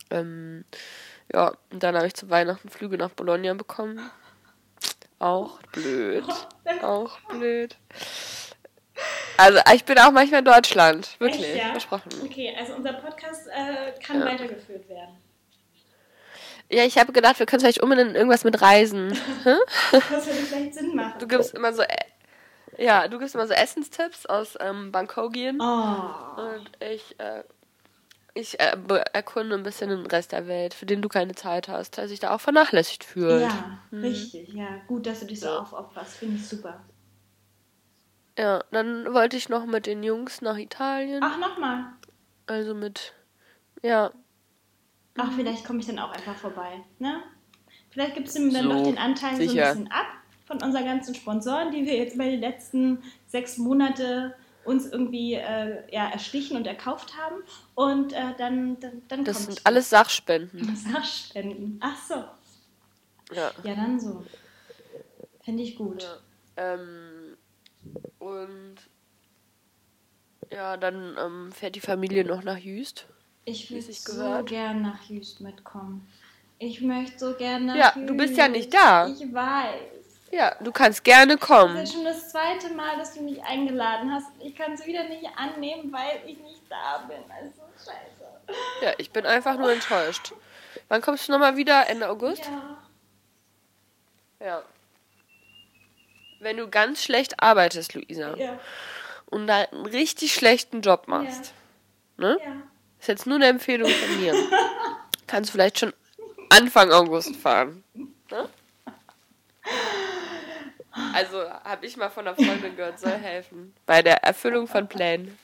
Ähm, 0.09 0.65
ja, 1.31 1.53
und 1.71 1.83
dann 1.83 1.95
habe 1.95 2.07
ich 2.07 2.15
zu 2.15 2.29
Weihnachten 2.29 2.69
Flüge 2.69 2.97
nach 2.97 3.11
Bologna 3.11 3.53
bekommen. 3.53 4.01
Auch 5.19 5.61
blöd. 5.71 6.25
Auch 6.81 7.19
blöd. 7.29 7.77
Also, 9.39 9.59
ich 9.73 9.85
bin 9.85 9.97
auch 9.99 10.11
manchmal 10.11 10.39
in 10.39 10.45
Deutschland. 10.45 11.15
Wirklich. 11.19 11.45
Echt, 11.47 11.55
ja? 11.63 11.71
Versprochen. 11.71 12.09
Okay, 12.25 12.53
also 12.59 12.73
unser 12.73 12.91
Podcast 12.93 13.47
äh, 13.47 13.97
kann 14.05 14.19
Ja. 14.19 14.25
weitergeführt 14.25 14.89
werden. 14.89 15.15
Ja, 16.69 16.83
ich 16.83 16.97
habe 16.97 17.13
gedacht, 17.13 17.39
wir 17.39 17.45
können 17.45 17.61
vielleicht 17.61 17.81
unbedingt 17.81 18.15
irgendwas 18.15 18.43
mit 18.43 18.61
Reisen. 18.61 19.17
Das 19.91 20.27
würde 20.27 20.39
vielleicht 20.41 20.73
Sinn 20.75 20.93
machen. 20.93 21.13
Du 21.19 21.27
gibst 21.27 21.53
immer 21.55 21.71
so, 21.73 21.81
äh, 21.83 21.87
ja, 22.77 23.07
du 23.07 23.17
gibst 23.17 23.33
immer 23.33 23.47
so 23.47 23.53
Essenstipps 23.53 24.25
aus 24.25 24.57
ähm, 24.59 24.91
Bangkokien. 24.91 25.59
Oh. 25.61 26.41
Und 26.41 26.69
ich, 26.81 27.17
äh, 27.19 27.43
ich 28.33 28.59
äh, 28.59 28.75
erkunde 29.13 29.55
ein 29.55 29.63
bisschen 29.63 29.89
den 29.89 30.05
Rest 30.05 30.33
der 30.33 30.47
Welt, 30.47 30.73
für 30.73 30.85
den 30.85 31.01
du 31.01 31.07
keine 31.07 31.33
Zeit 31.33 31.69
hast, 31.69 31.95
der 31.97 32.09
sich 32.09 32.19
da 32.19 32.35
auch 32.35 32.41
vernachlässigt 32.41 33.05
fühlt. 33.05 33.41
Ja, 33.41 33.79
richtig. 33.93 34.49
Ja, 34.53 34.67
gut, 34.87 35.05
dass 35.07 35.21
du 35.21 35.27
dich 35.27 35.39
so 35.39 35.49
aufopferst. 35.49 36.17
Finde 36.17 36.35
ich 36.35 36.47
super. 36.47 36.81
Ja, 38.39 38.63
dann 38.71 39.13
wollte 39.13 39.35
ich 39.37 39.49
noch 39.49 39.65
mit 39.65 39.85
den 39.85 40.01
Jungs 40.01 40.41
nach 40.41 40.57
Italien. 40.57 41.21
Ach, 41.23 41.37
nochmal. 41.37 41.85
Also 42.47 42.73
mit, 42.73 43.13
ja, 43.83 44.11
Ach, 45.17 45.31
vielleicht 45.35 45.65
komme 45.65 45.79
ich 45.79 45.87
dann 45.87 45.99
auch 45.99 46.11
einfach 46.11 46.35
vorbei. 46.35 46.81
Ne? 46.99 47.21
Vielleicht 47.89 48.15
gibst 48.15 48.37
du 48.37 48.41
mir 48.41 48.53
dann 48.53 48.63
So, 48.63 48.69
noch 48.73 48.83
den 48.83 48.97
Anteil 48.97 49.35
so 49.35 49.41
sicher. 49.41 49.65
ein 49.65 49.73
bisschen 49.73 49.91
ab 49.91 50.05
von 50.45 50.61
unseren 50.63 50.85
ganzen 50.85 51.13
Sponsoren, 51.13 51.71
die 51.71 51.85
wir 51.85 51.97
jetzt 51.97 52.15
über 52.15 52.23
die 52.25 52.37
letzten 52.37 53.03
sechs 53.27 53.57
Monate 53.57 54.35
uns 54.65 54.87
irgendwie 54.87 55.33
äh, 55.33 55.83
ja, 55.93 56.09
erschlichen 56.09 56.55
und 56.55 56.67
erkauft 56.67 57.15
haben. 57.17 57.41
Und 57.75 58.13
äh, 58.13 58.33
dann, 58.37 58.79
dann, 58.79 59.01
dann 59.07 59.25
das 59.25 59.45
sind 59.45 59.61
alles 59.65 59.89
Sachspenden. 59.89 60.75
Sachspenden. 60.93 61.79
Ach 61.81 61.97
so. 62.07 62.15
Ja. 63.35 63.51
Ja, 63.63 63.75
dann 63.75 63.99
so. 63.99 64.25
Fände 65.43 65.63
ich 65.63 65.75
gut. 65.75 66.03
Ja. 66.03 66.73
Ähm, 66.75 67.37
und 68.19 68.75
ja, 70.51 70.77
dann 70.77 71.15
ähm, 71.19 71.51
fährt 71.51 71.75
die 71.75 71.79
Familie 71.81 72.25
noch 72.25 72.43
nach 72.43 72.57
Jüst. 72.57 73.05
Ich 73.45 73.69
würde 73.71 73.91
so 73.93 74.13
gehört. 74.13 74.49
gern 74.49 74.81
nach 74.81 75.03
Jüst 75.03 75.41
mitkommen. 75.41 76.07
Ich 76.59 76.81
möchte 76.81 77.17
so 77.19 77.33
gerne 77.35 77.77
Ja, 77.77 77.93
du 77.95 78.15
bist 78.17 78.35
ja 78.37 78.45
Jüst. 78.47 78.57
nicht 78.57 78.73
da. 78.73 79.07
Ich 79.07 79.33
weiß. 79.33 79.79
Ja, 80.31 80.55
du 80.59 80.71
kannst 80.71 81.03
gerne 81.03 81.37
Das 81.37 81.47
kommen. 81.47 81.77
ist 81.77 81.93
schon 81.93 82.03
das 82.03 82.29
zweite 82.29 82.71
Mal, 82.73 82.97
dass 82.97 83.13
du 83.15 83.21
mich 83.23 83.41
eingeladen 83.43 84.11
hast. 84.11 84.27
Ich 84.39 84.55
kann 84.55 84.73
es 84.73 84.85
wieder 84.85 85.07
nicht 85.07 85.25
annehmen, 85.35 85.91
weil 85.91 86.19
ich 86.27 86.37
nicht 86.39 86.61
da 86.69 86.99
bin. 87.07 87.17
Also 87.31 87.61
scheiße. 87.77 88.53
Ja, 88.83 88.93
ich 88.97 89.11
bin 89.11 89.25
einfach 89.25 89.57
nur 89.57 89.71
enttäuscht. 89.71 90.33
Wann 90.87 91.01
kommst 91.01 91.27
du 91.27 91.31
nochmal 91.31 91.57
wieder? 91.57 91.87
Ende 91.89 92.09
August? 92.09 92.43
Ja. 92.45 92.77
Ja. 94.45 94.63
Wenn 96.39 96.57
du 96.57 96.69
ganz 96.69 97.03
schlecht 97.03 97.41
arbeitest, 97.41 97.93
Luisa, 97.93 98.35
Ja. 98.37 98.59
und 99.27 99.47
da 99.47 99.61
einen 99.63 99.85
richtig 99.85 100.33
schlechten 100.33 100.81
Job 100.81 101.07
machst, 101.07 101.53
ne? 102.17 102.37
Ja. 102.43 102.55
Ist 102.99 103.07
jetzt 103.07 103.25
nur 103.27 103.35
eine 103.35 103.47
Empfehlung 103.47 103.89
von 103.89 104.19
mir. 104.21 104.33
Kannst 105.27 105.51
vielleicht 105.51 105.79
schon 105.79 105.93
Anfang 106.49 106.91
August 106.91 107.35
fahren. 107.35 107.83
Ne? 108.29 108.49
Also 111.13 111.49
habe 111.49 111.85
ich 111.85 111.95
mal 111.95 112.09
von 112.09 112.27
einer 112.27 112.35
Freundin 112.35 112.75
gehört, 112.75 112.99
soll 112.99 113.11
helfen. 113.13 113.73
Bei 113.85 114.01
der 114.01 114.23
Erfüllung 114.23 114.67
von 114.67 114.87
Plänen. 114.87 115.37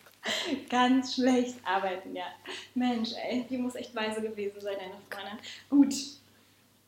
Ganz 0.69 1.15
schlecht 1.15 1.55
arbeiten, 1.63 2.15
ja. 2.15 2.25
Mensch, 2.73 3.09
ey, 3.29 3.45
die 3.49 3.57
muss 3.57 3.75
echt 3.75 3.95
weise 3.95 4.21
gewesen 4.21 4.59
sein, 4.59 4.75
deine 4.79 4.95
Freundin. 5.09 5.39
Gut. 5.69 5.93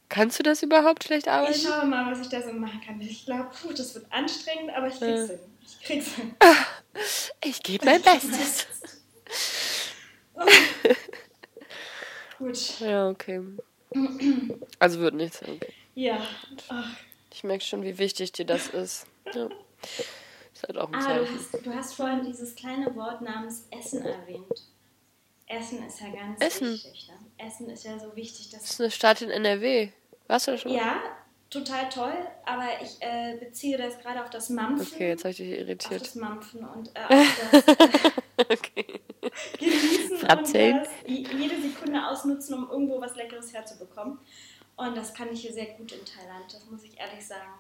Kannst 0.10 0.40
du 0.40 0.44
das 0.44 0.64
überhaupt 0.64 1.04
schlecht 1.04 1.28
arbeiten? 1.28 1.54
Ich 1.54 1.64
schaue 1.64 1.86
mal, 1.86 2.10
was 2.10 2.22
ich 2.22 2.30
da 2.30 2.42
so 2.42 2.54
machen 2.54 2.80
kann. 2.86 3.00
Ich 3.02 3.26
glaube, 3.26 3.50
das 3.76 3.94
wird 3.96 4.06
anstrengend, 4.12 4.72
aber 4.76 4.88
ich 4.88 5.00
krieg's 5.00 5.30
hin. 5.30 5.40
Ich 5.66 5.80
krieg's 5.84 6.16
hin. 6.16 6.36
Ich 7.44 7.62
gebe 7.64 7.86
mein 7.86 8.02
Bestes. 8.02 8.68
Gut. 12.38 12.80
Ja, 12.80 13.10
okay. 13.10 13.42
Also 14.80 15.00
wird 15.00 15.16
nichts. 15.16 15.42
Okay. 15.42 15.74
Ja. 15.96 16.20
Ach. 16.70 16.96
Ich 17.34 17.44
merke 17.44 17.64
schon, 17.64 17.84
wie 17.84 17.98
wichtig 17.98 18.32
dir 18.32 18.46
das 18.46 18.68
ist. 18.70 19.08
Ja. 19.34 19.50
Ist 20.54 20.64
halt 20.68 20.78
auch 20.78 20.88
ein 20.92 20.96
Ah, 20.96 21.18
du 21.20 21.28
hast, 21.30 21.66
du 21.66 21.74
hast 21.74 21.94
vorhin 21.94 22.24
dieses 22.24 22.56
kleine 22.56 22.96
Wort 22.96 23.22
namens 23.22 23.68
Essen 23.72 24.04
erwähnt. 24.04 24.46
Essen 25.48 25.86
ist 25.86 26.00
ja 26.00 26.10
ganz 26.10 26.42
Essen. 26.42 26.74
wichtig. 26.74 27.10
Ne? 27.10 27.27
Essen 27.38 27.70
ist 27.70 27.84
ja 27.84 27.98
so 28.00 28.16
wichtig, 28.16 28.50
Das 28.50 28.62
dass 28.62 28.72
ist 28.72 28.82
eine 28.82 28.92
Stadt 28.92 29.22
in 29.22 29.30
NRW. 29.30 29.90
Warst 30.28 30.48
du 30.48 30.52
da 30.52 30.58
schon? 30.58 30.72
mal? 30.74 30.78
Ja, 30.78 31.02
total 31.50 31.90
toll, 31.90 32.14
aber 32.46 32.68
ich 32.82 32.98
äh, 33.02 33.38
beziehe 33.40 33.78
das 33.78 33.98
gerade 34.00 34.22
auf 34.24 34.30
das 34.30 34.50
Mampfen. 34.50 34.88
Okay, 34.96 35.10
jetzt 35.10 35.24
habe 35.24 35.32
ich 35.32 35.38
dich 35.38 35.54
auf 35.54 35.60
irritiert. 35.60 36.02
das 36.02 36.16
Mampfen 36.16 36.66
und 36.68 36.90
äh, 36.96 37.00
auf 37.14 37.54
das 37.62 38.50
Okay. 38.50 39.02
Genießen 39.60 40.18
und 40.18 40.54
das, 40.54 40.88
jede 41.06 41.62
Sekunde 41.62 42.08
ausnutzen, 42.08 42.56
um 42.56 42.70
irgendwo 42.70 43.00
was 43.02 43.16
Leckeres 43.16 43.54
herzubekommen. 43.54 44.20
Und 44.76 44.96
das 44.96 45.14
kann 45.14 45.32
ich 45.32 45.42
hier 45.42 45.54
sehr 45.54 45.66
gut 45.74 45.92
in 45.92 46.06
Thailand, 46.06 46.46
das 46.54 46.66
muss 46.70 46.84
ich 46.84 47.00
ehrlich 47.00 47.26
sagen. 47.26 47.52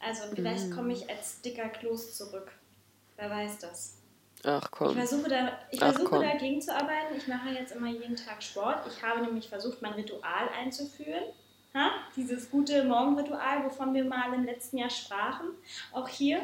Also 0.00 0.22
vielleicht 0.34 0.68
Mm. 0.68 0.74
komme 0.74 0.92
ich 0.92 1.08
als 1.08 1.40
dicker 1.42 1.68
Kloß 1.68 2.16
zurück. 2.16 2.52
Wer 3.16 3.30
weiß 3.30 3.58
das. 3.58 3.98
Ach 4.46 4.62
Ich 4.64 4.70
komm. 4.70 4.94
versuche, 4.94 5.28
da, 5.28 5.52
ich 5.70 5.82
Ach, 5.82 5.92
versuche 5.92 6.10
komm. 6.10 6.22
dagegen 6.22 6.60
zu 6.60 6.74
arbeiten. 6.74 7.14
Ich 7.16 7.26
mache 7.28 7.48
jetzt 7.50 7.72
immer 7.74 7.88
jeden 7.88 8.16
Tag 8.16 8.42
Sport. 8.42 8.78
Ich 8.86 9.02
habe 9.02 9.20
nämlich 9.22 9.48
versucht, 9.48 9.80
mein 9.82 9.94
Ritual 9.94 10.48
einzuführen. 10.58 11.24
Ha? 11.74 11.90
Dieses 12.14 12.50
gute 12.50 12.84
Morgenritual, 12.84 13.64
wovon 13.64 13.94
wir 13.94 14.04
mal 14.04 14.32
im 14.34 14.44
letzten 14.44 14.78
Jahr 14.78 14.90
sprachen. 14.90 15.48
Auch 15.92 16.08
hier 16.08 16.40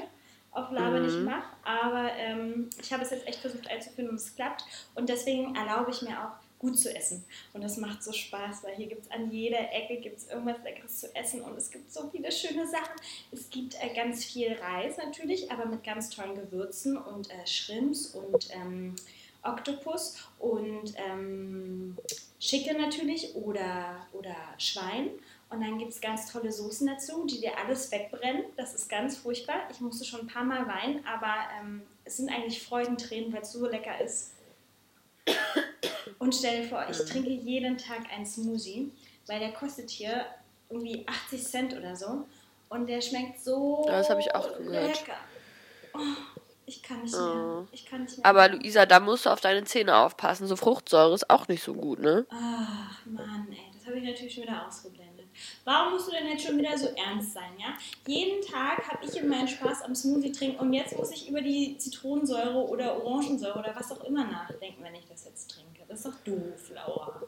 auf 0.53 0.71
Laber 0.73 0.99
nicht 0.99 1.17
Mhm. 1.17 1.27
mach. 1.27 1.45
Aber 1.65 2.11
ähm, 2.15 2.69
ich 2.83 2.93
habe 2.93 3.03
es 3.05 3.11
jetzt 3.11 3.27
echt 3.27 3.39
versucht 3.41 3.69
einzuführen 3.71 4.09
und 4.11 4.17
es 4.17 4.35
klappt. 4.35 4.65
Und 4.97 5.09
deswegen 5.09 5.55
erlaube 5.55 5.91
ich 5.93 6.03
mir 6.03 6.19
auch, 6.25 6.33
gut 6.61 6.79
zu 6.79 6.95
essen. 6.95 7.25
Und 7.53 7.65
das 7.65 7.79
macht 7.79 8.05
so 8.05 8.13
Spaß, 8.13 8.63
weil 8.63 8.77
hier 8.77 8.87
gibt 8.87 9.07
es 9.07 9.11
an 9.11 9.31
jeder 9.33 9.73
Ecke 9.73 9.97
gibt's 9.97 10.29
irgendwas 10.29 10.63
Leckeres 10.63 11.01
zu 11.01 11.15
essen 11.17 11.41
und 11.41 11.57
es 11.57 11.71
gibt 11.71 11.91
so 11.91 12.09
viele 12.11 12.31
schöne 12.31 12.67
Sachen. 12.69 12.95
Es 13.33 13.51
gibt 13.51 13.75
äh, 13.83 13.93
ganz 13.95 14.25
viel 14.25 14.53
Reis 14.53 14.97
natürlich, 14.99 15.51
aber 15.51 15.67
mit 15.67 15.83
ganz 15.83 16.11
tollen 16.11 16.37
Gewürzen 16.37 16.97
und 16.97 17.31
äh, 17.31 17.47
Shrimps 17.47 18.15
und 18.15 18.49
ähm, 18.55 18.95
Oktopus 19.43 20.17
und 20.39 20.95
ähm, 20.97 21.97
Schicke 22.39 22.79
natürlich 22.79 23.35
oder, 23.35 24.07
oder 24.13 24.37
Schwein. 24.59 25.11
Und 25.49 25.63
dann 25.63 25.79
gibt 25.79 25.93
es 25.93 26.01
ganz 26.01 26.31
tolle 26.31 26.53
Soßen 26.53 26.87
dazu, 26.87 27.27
die 27.27 27.41
dir 27.41 27.59
alles 27.59 27.91
wegbrennen. 27.91 28.45
Das 28.57 28.75
ist 28.75 28.89
ganz 28.89 29.17
furchtbar. 29.17 29.63
Ich 29.71 29.81
musste 29.81 30.05
schon 30.05 30.21
ein 30.21 30.27
paar 30.29 30.45
Mal 30.45 30.67
weinen, 30.69 31.05
aber 31.07 31.35
ähm, 31.59 31.83
es 32.05 32.19
sind 32.19 32.31
eigentlich 32.31 32.63
Freudentränen, 32.63 33.33
weil 33.33 33.43
es 33.43 33.53
so 33.53 33.67
lecker 33.67 34.01
ist. 34.01 34.33
Und 36.21 36.35
stell 36.35 36.63
dir 36.63 36.69
vor, 36.69 36.85
ich 36.89 36.99
trinke 36.99 37.31
jeden 37.31 37.79
Tag 37.79 38.03
einen 38.15 38.27
Smoothie, 38.27 38.93
weil 39.27 39.41
der 39.41 39.53
kostet 39.53 39.89
hier 39.89 40.27
irgendwie 40.69 41.05
80 41.09 41.43
Cent 41.43 41.77
oder 41.77 41.97
so. 41.97 42.27
Und 42.69 42.87
der 42.87 43.01
schmeckt 43.01 43.41
so 43.41 43.85
das 43.89 44.11
hab 44.11 44.19
ich 44.21 44.33
auch 44.35 44.57
gehört. 44.59 44.99
lecker. 44.99 45.19
Oh, 45.95 45.99
ich 46.67 46.83
kann 46.83 47.03
nicht 47.03 47.15
mehr. 47.15 47.23
Oh. 47.23 47.67
Ich 47.73 47.87
kann 47.87 48.03
nicht 48.03 48.19
mehr. 48.19 48.27
Aber 48.27 48.51
Luisa, 48.51 48.85
da 48.85 49.01
musst 49.01 49.25
du 49.25 49.31
auf 49.31 49.41
deine 49.41 49.65
Zähne 49.65 49.97
aufpassen. 49.97 50.47
So 50.47 50.57
Fruchtsäure 50.57 51.15
ist 51.15 51.31
auch 51.31 51.49
nicht 51.49 51.63
so 51.65 51.73
gut, 51.73 51.99
ne? 52.01 52.27
Ach 52.29 53.05
Mann, 53.07 53.49
ey, 53.51 53.59
das 53.73 53.87
habe 53.87 53.99
ich 53.99 54.05
natürlich 54.05 54.35
schon 54.35 54.43
wieder 54.43 54.67
ausgeblendet. 54.67 55.27
Warum 55.65 55.95
musst 55.95 56.09
du 56.09 56.13
denn 56.13 56.29
jetzt 56.29 56.45
schon 56.45 56.59
wieder 56.59 56.77
so 56.77 56.89
ernst 56.89 57.33
sein, 57.33 57.53
ja? 57.59 57.75
Jeden 58.07 58.45
Tag 58.45 58.87
habe 58.89 59.07
ich 59.07 59.17
in 59.17 59.27
meinen 59.27 59.49
Spaß 59.49 59.83
am 59.83 59.95
Smoothie 59.95 60.33
trinken 60.33 60.61
und 60.61 60.75
jetzt 60.75 60.97
muss 60.99 61.11
ich 61.13 61.31
über 61.31 61.41
die 61.41 61.79
Zitronensäure 61.79 62.69
oder 62.69 63.03
Orangensäure 63.03 63.59
oder 63.59 63.75
was 63.75 63.91
auch 63.91 64.05
immer 64.05 64.25
nachdenken, 64.25 64.85
wenn 64.85 64.95
ich 64.95 65.07
das 65.09 65.25
jetzt 65.25 65.51
trinke. 65.51 65.70
Das 65.91 65.99
ist 65.99 66.07
doch 66.07 66.21
doof, 66.25 66.71
Laura. 66.73 67.23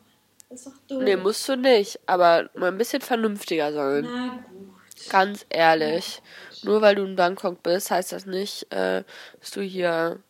Das 0.49 0.61
ist 0.61 0.67
doch 0.69 0.79
doof. 0.87 1.03
Nee, 1.03 1.17
musst 1.17 1.49
du 1.49 1.57
nicht. 1.57 1.99
Aber 2.07 2.49
mal 2.55 2.69
ein 2.69 2.79
bisschen 2.79 3.03
vernünftiger 3.03 3.73
sein. 3.73 4.05
Na 4.05 4.45
gut. 4.49 5.11
Ganz 5.11 5.45
ehrlich. 5.51 6.23
Nur 6.63 6.81
weil 6.81 6.95
du 6.95 7.05
in 7.05 7.17
Bangkok 7.17 7.61
bist, 7.65 7.91
heißt 7.91 8.13
das 8.13 8.25
nicht, 8.25 8.73
äh, 8.73 9.03
dass 9.41 9.51
du 9.51 9.63
hier 9.63 10.21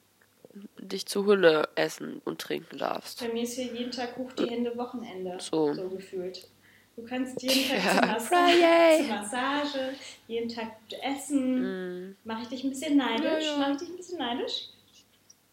dich 0.78 1.04
zu 1.04 1.26
Hülle 1.26 1.68
essen 1.74 2.22
und 2.24 2.40
trinken 2.40 2.78
darfst. 2.78 3.20
Bei 3.20 3.30
mir 3.30 3.42
ist 3.42 3.54
hier 3.54 3.70
jeden 3.70 3.90
Tag 3.90 4.16
hoch 4.16 4.32
die 4.32 4.48
Hände 4.48 4.76
Wochenende. 4.78 5.36
So. 5.38 5.74
So 5.74 5.90
gefühlt. 5.90 6.48
Du 6.96 7.02
kannst 7.04 7.42
jeden 7.42 7.68
Tag 7.84 7.84
Ja, 7.84 8.00
zur, 8.00 8.06
Massage, 8.06 8.96
zur 8.98 9.16
Massage, 9.16 9.94
jeden 10.26 10.48
Tag 10.48 10.68
gut 10.88 10.98
essen. 11.02 12.08
Mm. 12.08 12.16
Mache 12.24 12.42
ich 12.44 12.48
dich 12.48 12.64
ein 12.64 12.70
bisschen 12.70 12.96
neidisch? 12.96 13.44
Ja, 13.44 13.52
ja. 13.52 13.58
Mache 13.58 13.72
ich 13.72 13.78
dich 13.78 13.88
ein 13.90 13.96
bisschen 13.96 14.18
neidisch? 14.18 14.68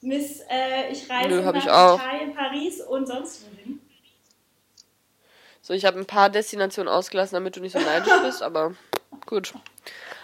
Miss, 0.02 0.42
äh, 0.50 0.92
ich 0.92 1.10
reise 1.10 1.30
Nö, 1.30 1.42
nach 1.42 1.54
ich 1.56 1.70
auch. 1.70 1.96
Italien, 2.00 2.34
Paris 2.34 2.82
und 2.82 3.06
sonst 3.08 3.44
wohin. 3.46 3.82
So, 5.62 5.74
ich 5.74 5.86
habe 5.86 6.00
ein 6.00 6.06
paar 6.06 6.30
Destinationen 6.30 6.92
ausgelassen, 6.92 7.36
damit 7.36 7.56
du 7.56 7.60
nicht 7.60 7.74
so 7.74 7.80
neidisch 7.80 8.14
bist, 8.24 8.42
aber 8.42 8.74
gut. 9.26 9.54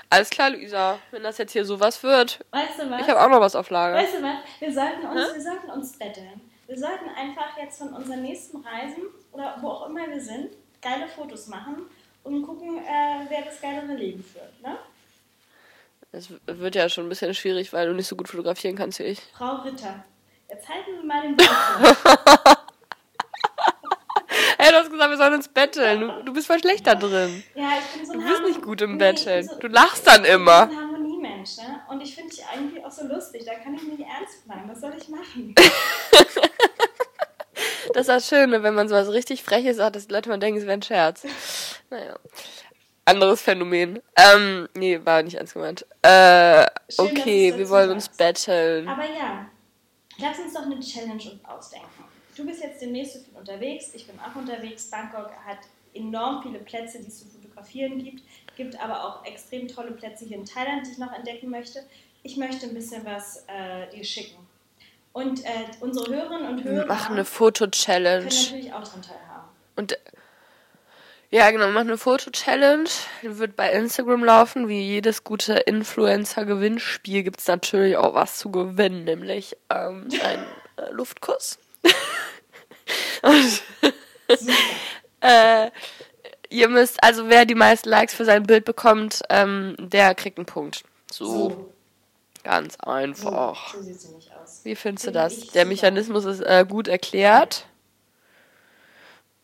Alles 0.10 0.30
klar, 0.30 0.52
Luisa. 0.52 1.00
Wenn 1.12 1.24
das 1.24 1.38
jetzt 1.38 1.52
hier 1.52 1.66
sowas 1.66 2.02
wird, 2.04 2.40
Weißt 2.52 2.80
du 2.80 2.90
was? 2.90 3.02
ich 3.02 3.08
habe 3.10 3.22
auch 3.22 3.30
noch 3.30 3.42
was 3.42 3.56
auf 3.56 3.70
Lager. 3.70 3.98
weißt 3.98 4.16
du 4.16 4.24
was? 4.24 4.38
Wir 4.60 4.74
sollten 4.74 5.06
uns, 5.08 5.34
wir 5.34 5.42
sollten 5.42 5.70
uns 5.72 5.98
betteln. 5.98 6.42
Wir 6.68 6.78
sollten 6.80 7.10
einfach 7.10 7.58
jetzt 7.62 7.78
von 7.80 7.90
unseren 7.94 8.22
nächsten 8.22 8.58
Reisen 8.58 9.04
oder 9.32 9.58
wo 9.62 9.68
auch 9.70 9.90
immer 9.90 10.08
wir 10.08 10.22
sind, 10.22 10.52
geile 10.82 11.08
Fotos 11.08 11.48
machen 11.48 11.86
und 12.24 12.44
gucken, 12.44 12.78
äh, 12.80 13.26
wer 13.30 13.44
das 13.44 13.60
geilere 13.62 13.94
Leben 13.94 14.24
führt. 14.24 14.60
Ne? 14.64 14.78
Es 16.16 16.30
wird 16.46 16.76
ja 16.76 16.88
schon 16.90 17.06
ein 17.06 17.10
bisschen 17.10 17.34
schwierig, 17.34 17.74
weil 17.74 17.88
du 17.88 17.94
nicht 17.94 18.08
so 18.08 18.16
gut 18.16 18.30
fotografieren 18.30 18.76
kannst 18.76 19.00
wie 19.00 19.04
ich. 19.04 19.22
Frau 19.38 19.56
Ritter, 19.58 20.04
jetzt 20.50 20.68
halten 20.70 20.92
Sie 21.02 21.06
mal 21.06 21.22
den 21.22 21.38
vor. 21.40 22.58
Hey, 24.58 24.72
du 24.72 24.78
hast 24.78 24.90
gesagt, 24.90 25.10
wir 25.12 25.18
sollen 25.18 25.34
uns 25.34 25.48
betteln. 25.48 26.00
Du, 26.02 26.24
du 26.24 26.34
bist 26.34 26.48
voll 26.48 26.60
schlecht 26.60 26.88
da 26.88 26.96
drin. 26.96 27.44
Ja, 27.56 27.74
ich 27.80 27.98
bin 28.00 28.06
so 28.06 28.14
ein 28.14 28.20
Du 28.20 28.26
bist 28.26 28.38
Harmon- 28.40 28.50
nicht 28.52 28.62
gut 28.64 28.82
im 28.82 28.94
Nee, 28.94 28.98
Betteln. 28.98 29.48
so- 29.48 29.60
Du 29.60 29.68
lachst 29.68 30.08
dann 30.08 30.26
immer. 30.26 30.64
Ich 30.64 30.70
bin 30.70 30.78
ein 30.78 30.84
Harmoniemensch, 30.86 31.58
ne? 31.58 31.82
Und 31.90 32.02
ich 32.02 32.16
finde 32.16 32.32
dich 32.32 32.44
eigentlich 32.46 32.84
auch 32.84 32.92
so 32.92 33.06
lustig. 33.06 33.44
Da 33.46 33.56
kann 33.56 33.76
ich 33.76 33.84
nicht 33.84 34.00
ernst 34.02 34.46
bleiben. 34.46 34.64
Was 34.68 34.82
soll 34.82 34.94
ich 34.98 35.08
machen? 35.10 35.54
Das 37.94 38.02
ist 38.02 38.10
das 38.10 38.28
Schöne, 38.28 38.62
wenn 38.64 38.74
man 38.74 38.90
sowas 38.90 39.10
richtig 39.10 39.44
Freches 39.44 39.78
sagt, 39.78 39.96
dass 39.96 40.08
die 40.08 40.14
Leute 40.14 40.28
mal 40.28 40.40
denken, 40.40 40.60
es 40.60 40.66
wäre 40.66 40.74
ein 40.74 40.82
Scherz. 40.82 41.24
Naja. 41.90 42.16
Anderes 43.06 43.42
Phänomen. 43.42 44.02
Ähm, 44.16 44.68
nee, 44.76 45.00
war 45.04 45.22
nicht 45.22 45.36
ernst 45.36 45.54
gemeint. 45.54 45.86
Äh, 46.02 46.66
Schön, 46.90 47.06
okay, 47.06 47.56
wir 47.56 47.70
wollen 47.70 47.92
uns 47.92 48.10
betteln. 48.10 48.88
Aber 48.88 49.04
ja, 49.06 49.46
lass 50.18 50.40
uns 50.40 50.54
doch 50.54 50.64
eine 50.64 50.80
Challenge 50.80 51.40
ausdenken. 51.44 52.04
Du 52.36 52.46
bist 52.46 52.62
jetzt 52.64 52.82
demnächst 52.82 53.14
so 53.14 53.20
viel 53.20 53.38
unterwegs, 53.38 53.92
ich 53.94 54.08
bin 54.08 54.20
auch 54.20 54.36
unterwegs. 54.36 54.90
Bangkok 54.90 55.32
hat 55.46 55.60
enorm 55.94 56.42
viele 56.44 56.60
Plätze, 56.60 57.00
die 57.00 57.08
es 57.08 57.20
zu 57.20 57.26
fotografieren 57.28 58.04
gibt. 58.04 58.24
Gibt 58.58 58.80
aber 58.82 59.04
auch 59.04 59.26
extrem 59.26 59.68
tolle 59.68 59.92
Plätze 59.92 60.26
hier 60.26 60.38
in 60.38 60.46
Thailand, 60.46 60.86
die 60.88 60.92
ich 60.92 60.98
noch 60.98 61.14
entdecken 61.14 61.50
möchte. 61.50 61.84
Ich 62.24 62.38
möchte 62.38 62.66
ein 62.66 62.74
bisschen 62.74 63.06
was 63.06 63.46
äh, 63.48 63.88
dir 63.94 64.04
schicken. 64.04 64.38
Und 65.14 65.46
äh, 65.46 65.50
unsere 65.80 66.14
Hörerinnen 66.14 66.48
und 66.50 66.66
Wir 66.66 66.72
Hörer 66.72 66.88
machen 66.88 67.06
eine 67.14 67.16
können 67.24 67.26
Foto-Challenge. 67.26 68.26
natürlich 68.26 68.74
auch 68.74 68.84
daran 68.84 69.02
teilhaben. 69.02 69.48
Und 69.78 69.98
ja, 71.36 71.52
genau, 71.52 71.68
machen 71.68 71.90
eine 71.90 71.98
Foto-Challenge. 71.98 72.88
Die 73.22 73.38
wird 73.38 73.58
bei 73.58 73.70
Instagram 73.74 74.24
laufen. 74.24 74.70
Wie 74.70 74.80
jedes 74.80 75.26
gute 75.26 75.56
Influencer-Gewinnspiel 75.56 77.24
gibt 77.24 77.42
es 77.42 77.48
natürlich 77.48 77.98
auch 77.98 78.14
was 78.14 78.38
zu 78.38 78.52
gewinnen, 78.52 79.04
nämlich 79.04 79.58
ähm, 79.70 80.08
einen 80.24 80.46
äh, 80.78 80.92
Luftkuss. 80.92 81.60
Und 83.22 83.64
äh, 85.20 85.72
ihr 86.50 86.70
müsst, 86.70 87.04
also 87.04 87.28
wer 87.28 87.44
die 87.44 87.54
meisten 87.54 87.90
Likes 87.90 88.14
für 88.14 88.24
sein 88.24 88.44
Bild 88.44 88.64
bekommt, 88.64 89.22
ähm, 89.30 89.76
der 89.78 90.16
kriegt 90.16 90.38
einen 90.38 90.46
Punkt. 90.46 90.86
So, 91.12 91.26
So, 91.26 91.74
ganz 92.46 92.78
so, 92.82 92.90
einfach. 92.90 93.74
so 93.74 93.82
sieht 93.82 94.00
sie 94.00 94.14
nicht 94.14 94.32
aus. 94.42 94.62
Wie 94.64 94.76
findest 94.76 95.04
du 95.04 95.08
Finde 95.08 95.20
das? 95.20 95.48
Der. 95.48 95.66
Mechanismus 95.66 96.24
ist 96.24 96.40
äh, 96.40 96.66
gut 96.66 96.88
erklärt. 96.88 97.66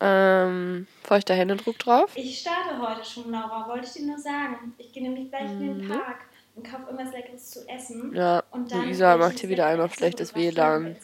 Ähm, 0.02 0.86
feuchter 1.02 1.34
Händedruck 1.34 1.78
drauf. 1.78 2.20
Ich 2.20 2.40
starte 2.40 2.78
heute 2.80 3.04
schon, 3.04 3.30
Laura, 3.30 3.68
wollte 3.68 3.86
ich 3.86 3.92
dir 3.94 4.06
nur 4.06 4.18
sagen. 4.18 4.74
Ich 4.78 4.92
gehe 4.92 5.02
nämlich 5.02 5.30
gleich 5.30 5.52
in 5.58 5.68
den 5.68 5.78
Mhm. 5.78 5.86
Park 5.86 6.24
und 6.56 6.64
kaufe 6.66 6.84
irgendwas 6.90 7.12
Leckeres 7.12 7.50
zu 7.50 7.68
essen. 7.68 8.12
Ja, 8.12 8.44
Und 8.52 8.70
dann 8.72 8.82
Luisa 8.82 9.16
macht 9.16 9.40
hier 9.40 9.48
wieder 9.50 9.66
einmal 9.66 9.90
schlechtes 9.90 10.34
WLAN. 10.36 10.96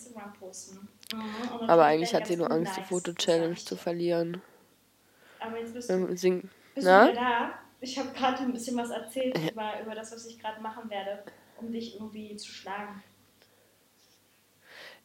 Mhm. 1.12 1.58
Aber 1.66 1.84
eigentlich 1.84 2.14
hat 2.14 2.26
sie 2.26 2.36
nur 2.36 2.50
Angst, 2.50 2.76
die 2.76 2.82
Foto-Challenge 2.82 3.56
zu 3.56 3.76
verlieren. 3.76 4.42
Aber 5.40 5.56
jetzt 5.58 5.72
bist 5.74 5.90
du, 5.90 5.94
Ähm, 5.94 6.16
sing 6.16 6.50
bist 6.74 6.92
du 6.92 6.96
na? 6.96 7.00
wieder 7.00 7.14
da. 7.14 7.52
Ich 7.80 7.98
habe 7.98 8.10
gerade 8.12 8.38
ein 8.38 8.52
bisschen 8.52 8.76
was 8.76 8.90
erzählt 8.90 9.34
über, 9.50 9.80
über 9.82 9.94
das, 9.94 10.12
was 10.12 10.26
ich 10.26 10.38
gerade 10.38 10.60
machen 10.60 10.90
werde, 10.90 11.24
um 11.56 11.72
dich 11.72 11.94
irgendwie 11.94 12.36
zu 12.36 12.50
schlagen. 12.50 13.02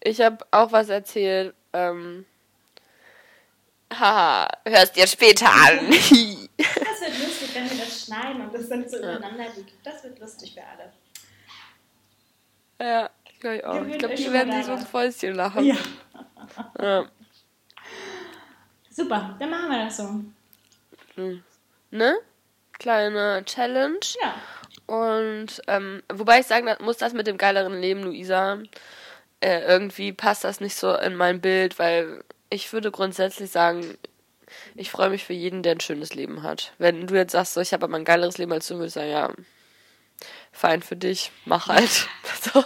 Ich 0.02 0.22
habe 0.22 0.46
auch 0.52 0.72
was 0.72 0.90
erzählt. 0.90 1.56
Ähm, 1.74 2.26
Haha, 4.00 4.48
hörst 4.66 4.96
dir 4.96 5.08
später 5.08 5.48
an. 5.52 5.90
Das 6.56 7.02
wird 7.02 7.20
lustig, 7.20 7.50
wenn 7.56 7.70
wir 7.70 7.78
das 7.78 8.06
schneiden 8.06 8.42
und 8.42 8.54
das 8.54 8.70
dann 8.70 8.88
so 8.88 8.98
übereinander 8.98 9.46
liegt. 9.56 9.74
Das 9.84 10.04
wird 10.04 10.20
lustig 10.20 10.54
für 10.54 10.62
alle. 10.64 10.94
ja, 12.80 13.10
glaube 13.40 13.56
ich 13.58 13.66
auch. 13.66 13.86
Ich 13.86 13.98
glaube, 13.98 14.16
die 14.16 14.32
werden 14.32 14.54
sich 14.54 14.66
so 14.66 14.74
ein. 14.74 14.86
Fäustchen 14.86 15.36
lachen. 15.36 15.66
Ja. 15.66 15.76
Ja. 16.80 17.06
Super, 18.90 19.36
dann 19.40 19.50
machen 19.50 19.70
wir 19.70 19.86
das 19.86 19.98
so. 19.98 20.24
Ne? 21.92 22.16
Kleine 22.80 23.44
Challenge. 23.46 24.00
Ja. 24.22 24.36
Und 24.86 25.62
ähm, 25.68 26.04
wobei 26.14 26.40
ich 26.40 26.46
sagen 26.46 26.70
muss, 26.82 26.98
das 26.98 27.14
mit 27.14 27.28
dem 27.28 27.38
geileren 27.38 27.80
Leben, 27.80 28.04
Luisa, 28.04 28.60
äh, 29.40 29.62
irgendwie 29.62 30.14
passt 30.14 30.44
das 30.44 30.62
nicht 30.62 30.76
so 30.76 30.96
in 30.96 31.16
mein 31.16 31.42
Bild, 31.42 31.80
weil 31.80 32.24
ich 32.54 32.72
würde 32.74 32.92
grundsätzlich 32.92 33.50
sagen, 33.52 33.98
ich 34.76 34.92
freue 34.92 35.10
mich 35.10 35.24
für 35.24 35.34
jeden, 35.34 35.64
der 35.64 35.74
ein 35.74 35.80
schönes 35.80 36.14
Leben 36.14 36.44
hat. 36.44 36.74
Wenn 36.78 37.08
du 37.08 37.16
jetzt 37.16 37.32
sagst, 37.32 37.54
so, 37.54 37.62
ich 37.62 37.74
habe 37.74 37.86
aber 37.86 37.96
ein 37.96 38.06
geileres 38.06 38.38
Leben 38.38 38.52
als 38.52 38.68
du, 38.68 38.76
würde 38.76 38.88
ich 38.88 38.94
sagen, 38.94 39.10
ja, 39.10 39.34
fein 40.52 40.82
für 40.84 40.96
dich, 40.96 41.32
mach 41.46 41.68
halt. 41.68 41.90
so, 42.54 42.64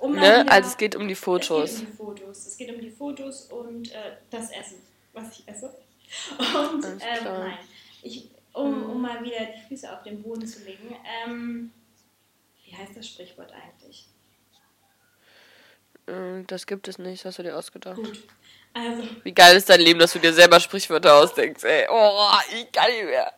Um 0.00 0.12
ne? 0.14 0.20
wieder- 0.20 0.50
Also 0.52 0.68
es 0.70 0.76
geht 0.78 0.96
um 0.96 1.06
die 1.08 1.12
Es 1.12 1.20
Fotos. 1.20 1.80
geht 1.80 1.80
um 1.80 1.86
die 1.90 1.96
Fotos. 1.96 2.46
Es 2.46 2.56
geht 2.56 2.74
um 2.74 2.80
die 2.80 2.90
Fotos 2.90 3.42
und 3.52 3.92
äh, 3.92 4.16
das 4.30 4.50
Essen, 4.50 4.76
was 5.12 5.38
ich 5.38 5.46
esse. 5.48 5.74
Und 6.38 6.84
ähm, 6.84 7.24
nein, 7.24 7.58
ich, 8.02 8.30
um, 8.54 8.90
um 8.90 9.02
mal 9.02 9.22
wieder 9.22 9.40
die 9.44 9.68
Füße 9.68 9.92
auf 9.92 10.02
den 10.04 10.22
Boden 10.22 10.46
zu 10.46 10.64
legen. 10.64 10.96
Ähm, 11.26 11.70
wie 12.64 12.74
heißt 12.74 12.96
das 12.96 13.06
Sprichwort 13.08 13.52
eigentlich? 13.52 14.06
Äh, 16.06 16.44
Das 16.46 16.66
gibt 16.66 16.88
es 16.88 16.98
nicht, 16.98 17.24
das 17.24 17.30
hast 17.32 17.38
du 17.38 17.42
dir 17.42 17.56
ausgedacht. 17.58 17.96
Gut. 17.96 18.22
Also, 18.74 19.02
Wie 19.24 19.32
geil 19.32 19.56
ist 19.56 19.68
dein 19.68 19.80
Leben, 19.80 19.98
dass 19.98 20.12
du 20.12 20.18
dir 20.18 20.32
selber 20.32 20.60
Sprichwörter 20.60 21.14
ausdenkst, 21.14 21.64
ey. 21.64 21.86
Oh, 21.90 22.28
ich 22.52 22.70
kann 22.70 22.90
nicht 22.90 23.04
mehr. 23.04 23.32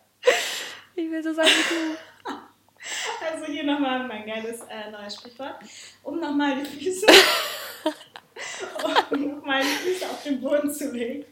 Ich 0.95 1.11
will 1.11 1.23
so 1.23 1.33
sein 1.33 1.47
wie 1.47 1.75
du. 1.75 2.35
also 3.33 3.47
hier 3.47 3.65
nochmal 3.65 4.07
mein 4.07 4.27
geiles 4.27 4.61
äh, 4.63 4.91
neues 4.91 5.15
Sprichwort. 5.15 5.55
Um 6.03 6.21
nochmal 6.21 6.57
die 6.57 6.85
Füße, 6.85 7.07
um 9.11 9.37
nochmal 9.37 9.63
die 9.63 9.91
Füße 9.93 10.11
auf 10.11 10.23
den 10.23 10.41
Boden 10.41 10.71
zu 10.73 10.91
legen. 10.93 11.25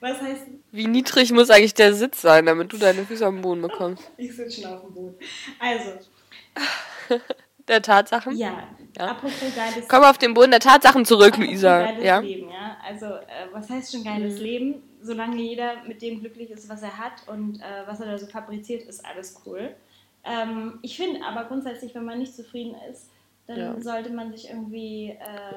Was 0.00 0.20
heißt, 0.20 0.42
Wie 0.72 0.88
niedrig 0.88 1.30
muss 1.30 1.50
eigentlich 1.50 1.74
der 1.74 1.94
Sitz 1.94 2.22
sein, 2.22 2.46
damit 2.46 2.72
du 2.72 2.76
deine 2.76 3.06
Füße 3.06 3.24
am 3.24 3.40
Boden 3.40 3.62
bekommst? 3.62 4.10
ich 4.16 4.34
sitze 4.34 4.62
schon 4.62 4.72
auf 4.72 4.80
dem 4.82 4.94
Boden. 4.94 5.14
Also, 5.60 5.92
Der 7.68 7.80
Tatsachen? 7.82 8.36
ja, 8.36 8.68
Ja. 8.98 9.06
apropos 9.08 9.54
geiles 9.54 9.88
Komm 9.88 10.02
auf 10.04 10.18
den 10.18 10.34
Boden 10.34 10.50
der 10.50 10.60
Tatsachen 10.60 11.04
zurück, 11.04 11.28
Apropos 11.34 11.46
Luisa. 11.46 11.86
Geiles 11.86 12.04
Ja? 12.04 12.18
Leben, 12.20 12.48
ja. 12.50 12.76
Also, 12.86 13.06
äh, 13.06 13.46
was 13.52 13.70
heißt 13.70 13.92
schon 13.92 14.04
geiles 14.04 14.38
Mhm. 14.38 14.44
Leben? 14.44 14.82
Solange 15.00 15.36
jeder 15.36 15.82
mit 15.86 16.02
dem 16.02 16.20
glücklich 16.20 16.50
ist, 16.50 16.68
was 16.68 16.82
er 16.82 16.96
hat 16.98 17.26
und 17.26 17.60
äh, 17.60 17.86
was 17.86 18.00
er 18.00 18.06
da 18.06 18.18
so 18.18 18.26
fabriziert, 18.26 18.82
ist 18.82 19.04
alles 19.04 19.40
cool. 19.46 19.74
Ähm, 20.24 20.78
ich 20.82 20.96
finde 20.96 21.24
aber 21.24 21.44
grundsätzlich, 21.44 21.94
wenn 21.94 22.04
man 22.04 22.18
nicht 22.18 22.34
zufrieden 22.34 22.76
ist, 22.90 23.10
dann 23.46 23.58
Ja. 23.58 23.80
sollte 23.80 24.10
man 24.10 24.30
sich 24.32 24.48
irgendwie 24.48 25.10
äh, 25.10 25.56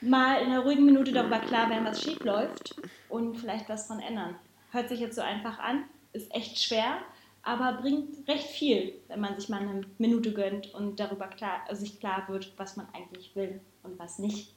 mal 0.00 0.40
in 0.42 0.50
einer 0.50 0.60
ruhigen 0.60 0.84
Minute 0.84 1.12
darüber 1.12 1.38
klar 1.40 1.68
werden, 1.70 1.84
was 1.84 2.02
schief 2.02 2.22
läuft 2.24 2.76
und 3.08 3.36
vielleicht 3.36 3.68
was 3.68 3.88
dran 3.88 4.00
ändern. 4.00 4.36
Hört 4.70 4.88
sich 4.88 5.00
jetzt 5.00 5.16
so 5.16 5.22
einfach 5.22 5.58
an, 5.58 5.84
ist 6.12 6.32
echt 6.34 6.62
schwer, 6.62 6.98
aber 7.42 7.80
bringt 7.80 8.26
recht 8.28 8.48
viel, 8.48 9.00
wenn 9.08 9.20
man 9.20 9.38
sich 9.38 9.48
mal 9.48 9.60
eine 9.60 9.82
Minute 9.98 10.32
gönnt 10.32 10.72
und 10.74 10.98
darüber 11.00 11.26
klar, 11.26 11.62
also 11.68 11.80
sich 11.80 11.98
klar 11.98 12.24
wird, 12.28 12.52
was 12.56 12.76
man 12.76 12.86
eigentlich 12.94 13.34
will 13.34 13.60
und 13.82 13.98
was 13.98 14.18
nicht. 14.18 14.54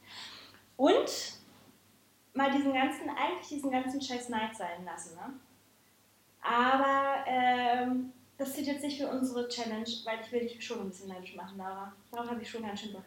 Und 0.77 1.33
mal 2.33 2.51
diesen 2.51 2.73
ganzen, 2.73 3.09
eigentlich 3.09 3.47
diesen 3.47 3.71
ganzen 3.71 4.01
Scheiß 4.01 4.29
Neid 4.29 4.55
sein 4.55 4.85
lassen, 4.85 5.15
ne? 5.15 5.33
Aber 6.41 7.23
ähm, 7.25 8.11
das 8.37 8.53
zählt 8.53 8.67
jetzt 8.67 8.83
nicht 8.83 8.99
für 8.99 9.07
unsere 9.07 9.47
Challenge, 9.47 9.89
weil 10.03 10.19
ich 10.23 10.31
will 10.31 10.41
dich 10.41 10.63
schon 10.63 10.81
ein 10.81 10.89
bisschen 10.89 11.09
neidisch 11.09 11.35
machen, 11.35 11.57
Laura. 11.57 11.91
Darauf 12.11 12.29
habe 12.29 12.41
ich 12.41 12.49
schon 12.49 12.61
ganz 12.61 12.81
schön 12.81 12.93
Bock. 12.93 13.03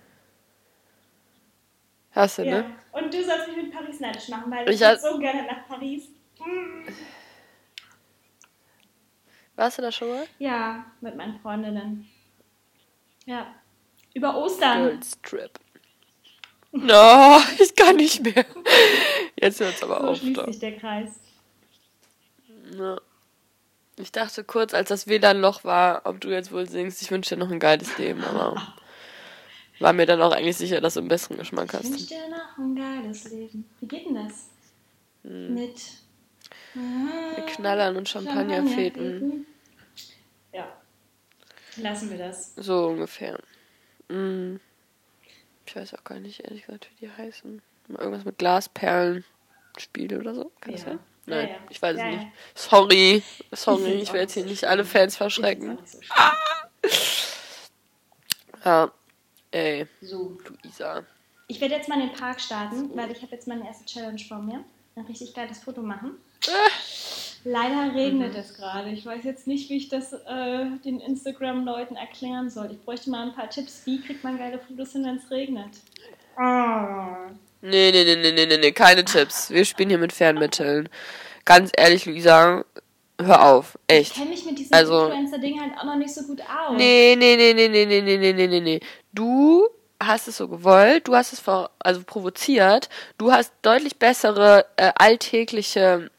Hast 2.10 2.38
du, 2.38 2.42
Ja. 2.42 2.62
ne? 2.62 2.74
Und 2.92 3.14
du 3.14 3.22
sollst 3.24 3.46
mich 3.46 3.56
mit 3.58 3.72
Paris 3.72 4.00
neidisch 4.00 4.28
machen, 4.28 4.50
weil 4.50 4.68
Ich 4.68 4.80
ich, 4.80 5.00
so 5.00 5.18
gerne 5.18 5.46
nach 5.46 5.68
Paris. 5.68 6.08
Mm. 6.38 6.88
Warst 9.58 9.76
du 9.76 9.82
da 9.82 9.90
schon 9.90 10.08
mal? 10.08 10.24
Ja, 10.38 10.86
mit 11.00 11.16
meinen 11.16 11.40
Freundinnen. 11.40 12.08
Ja. 13.26 13.52
Über 14.14 14.36
Ostern. 14.36 14.84
Girls 14.84 15.18
Trip. 15.22 15.50
No, 16.70 17.38
ich 17.58 17.74
kann 17.74 17.96
nicht 17.96 18.22
mehr. 18.22 18.44
Jetzt 19.40 19.58
hört's 19.58 19.82
aber 19.82 20.00
So 20.00 20.06
auf. 20.10 20.18
schließt 20.18 20.44
sich 20.46 20.58
der 20.60 20.76
Kreis. 20.78 21.10
Ja. 22.78 22.98
Ich 23.96 24.12
dachte 24.12 24.44
kurz, 24.44 24.74
als 24.74 24.90
das 24.90 25.08
WLAN-Loch 25.08 25.64
war, 25.64 26.02
ob 26.04 26.20
du 26.20 26.28
jetzt 26.28 26.52
wohl 26.52 26.68
singst, 26.68 27.02
ich 27.02 27.10
wünsche 27.10 27.34
dir 27.34 27.40
noch 27.44 27.50
ein 27.50 27.58
geiles 27.58 27.98
Leben, 27.98 28.22
aber 28.22 28.62
war 29.80 29.92
mir 29.92 30.06
dann 30.06 30.22
auch 30.22 30.30
eigentlich 30.30 30.56
sicher, 30.56 30.80
dass 30.80 30.94
du 30.94 31.00
einen 31.00 31.08
besseren 31.08 31.36
Geschmack 31.38 31.74
Ich 31.74 31.82
wünsche 31.82 31.94
hast. 31.94 32.10
dir 32.10 32.28
noch 32.30 32.58
ein 32.58 32.76
geiles 32.76 33.24
Leben. 33.30 33.68
Wie 33.80 33.88
geht 33.88 34.06
denn 34.06 34.14
das? 34.14 34.50
Hm. 35.24 35.52
Mit 35.54 35.80
Knallern 37.46 37.96
und 37.96 38.08
Champagnerfeten. 38.08 39.46
Ja. 40.52 40.66
Lassen 41.76 42.10
wir 42.10 42.18
das. 42.18 42.54
So 42.56 42.88
ungefähr. 42.88 43.38
Mm. 44.08 44.56
Ich 45.66 45.76
weiß 45.76 45.94
auch 45.94 46.04
gar 46.04 46.18
nicht, 46.18 46.40
ehrlich 46.40 46.64
gesagt, 46.66 46.88
wie 46.90 47.06
die 47.06 47.10
heißen. 47.12 47.60
Irgendwas 47.88 48.24
mit 48.24 48.38
Glasperlen 48.38 49.24
Spiele 49.78 50.18
oder 50.18 50.34
so. 50.34 50.50
Kann 50.60 50.72
das 50.72 50.82
Ja. 50.82 50.88
sein? 50.88 50.98
Ja, 51.26 51.34
Nein, 51.36 51.48
ja. 51.50 51.56
ich 51.68 51.82
weiß 51.82 51.96
Ja, 51.98 52.06
es 52.08 52.14
ja. 52.14 52.20
nicht. 52.20 52.32
Sorry. 52.54 53.22
Sorry, 53.52 53.92
ich 54.02 54.12
will 54.12 54.20
jetzt 54.20 54.32
hier 54.34 54.42
so 54.44 54.48
nicht 54.48 54.64
alle 54.64 54.84
Fans 54.84 55.16
verschrecken. 55.16 55.78
so 55.84 56.00
schlimm. 56.00 56.12
Ja. 58.64 58.92
Ey, 59.50 59.86
So. 60.02 60.38
Luisa. 60.62 61.04
Ich 61.46 61.60
werde 61.60 61.74
jetzt 61.74 61.88
mal 61.88 62.00
in 62.00 62.08
den 62.08 62.16
Park 62.16 62.38
starten, 62.40 62.94
weil 62.94 63.10
ich 63.10 63.22
habe 63.22 63.32
jetzt 63.34 63.48
meine 63.48 63.66
erste 63.66 63.86
Challenge 63.86 64.18
vor 64.18 64.38
mir. 64.38 64.62
Ein 64.96 65.04
richtig 65.06 65.32
geiles 65.34 65.60
Foto 65.60 65.80
machen. 65.80 66.18
Leider 67.44 67.94
regnet 67.94 68.34
es 68.36 68.54
gerade. 68.54 68.90
Ich 68.90 69.06
weiß 69.06 69.24
jetzt 69.24 69.46
nicht, 69.46 69.70
wie 69.70 69.76
ich 69.76 69.88
das 69.88 70.12
äh, 70.12 70.66
den 70.84 71.00
Instagram-Leuten 71.00 71.96
erklären 71.96 72.50
soll. 72.50 72.70
Ich 72.72 72.80
bräuchte 72.84 73.10
mal 73.10 73.22
ein 73.28 73.34
paar 73.34 73.48
Tipps. 73.48 73.82
Wie 73.84 74.00
kriegt 74.00 74.24
man 74.24 74.38
geile 74.38 74.58
Fotos 74.58 74.92
hin, 74.92 75.04
wenn 75.04 75.16
es 75.16 75.30
regnet? 75.30 75.70
Ah. 76.36 77.28
Nee, 77.62 77.90
nee, 77.92 78.04
nee, 78.04 78.16
nee, 78.16 78.32
nee, 78.32 78.46
nee, 78.46 78.56
nee, 78.58 78.72
keine 78.72 79.04
Tipps. 79.04 79.50
Wir 79.50 79.64
spielen 79.64 79.88
hier 79.88 79.98
mit 79.98 80.12
Fernmitteln. 80.12 80.88
Ganz 81.44 81.70
ehrlich, 81.76 82.06
Luisa, 82.06 82.64
hör 83.20 83.42
auf. 83.46 83.78
Ich 83.88 83.96
Echt. 83.96 84.14
kenne 84.14 84.30
mich 84.30 84.44
mit 84.44 84.58
diesem 84.58 84.74
Also- 84.74 85.06
Influencer-Ding 85.06 85.60
halt 85.60 85.72
auch 85.78 85.84
noch 85.84 85.96
nicht 85.96 86.12
so 86.14 86.22
gut 86.24 86.40
aus. 86.42 86.76
Nee, 86.76 87.16
nee, 87.16 87.36
nee, 87.36 87.54
nee, 87.54 87.68
nee, 87.68 87.86
nee, 87.86 88.00
nee, 88.02 88.16
nee, 88.18 88.32
nee, 88.32 88.46
nee, 88.46 88.60
nee. 88.60 88.80
Du 89.12 89.66
hast 90.00 90.28
es 90.28 90.36
so 90.36 90.46
gewollt, 90.48 91.08
du 91.08 91.14
hast 91.16 91.32
es 91.32 91.40
vor, 91.40 91.70
also 91.80 92.02
provoziert, 92.04 92.88
du 93.16 93.32
hast 93.32 93.52
deutlich 93.62 93.96
bessere 93.98 94.66
äh, 94.76 94.92
alltägliche 94.96 96.10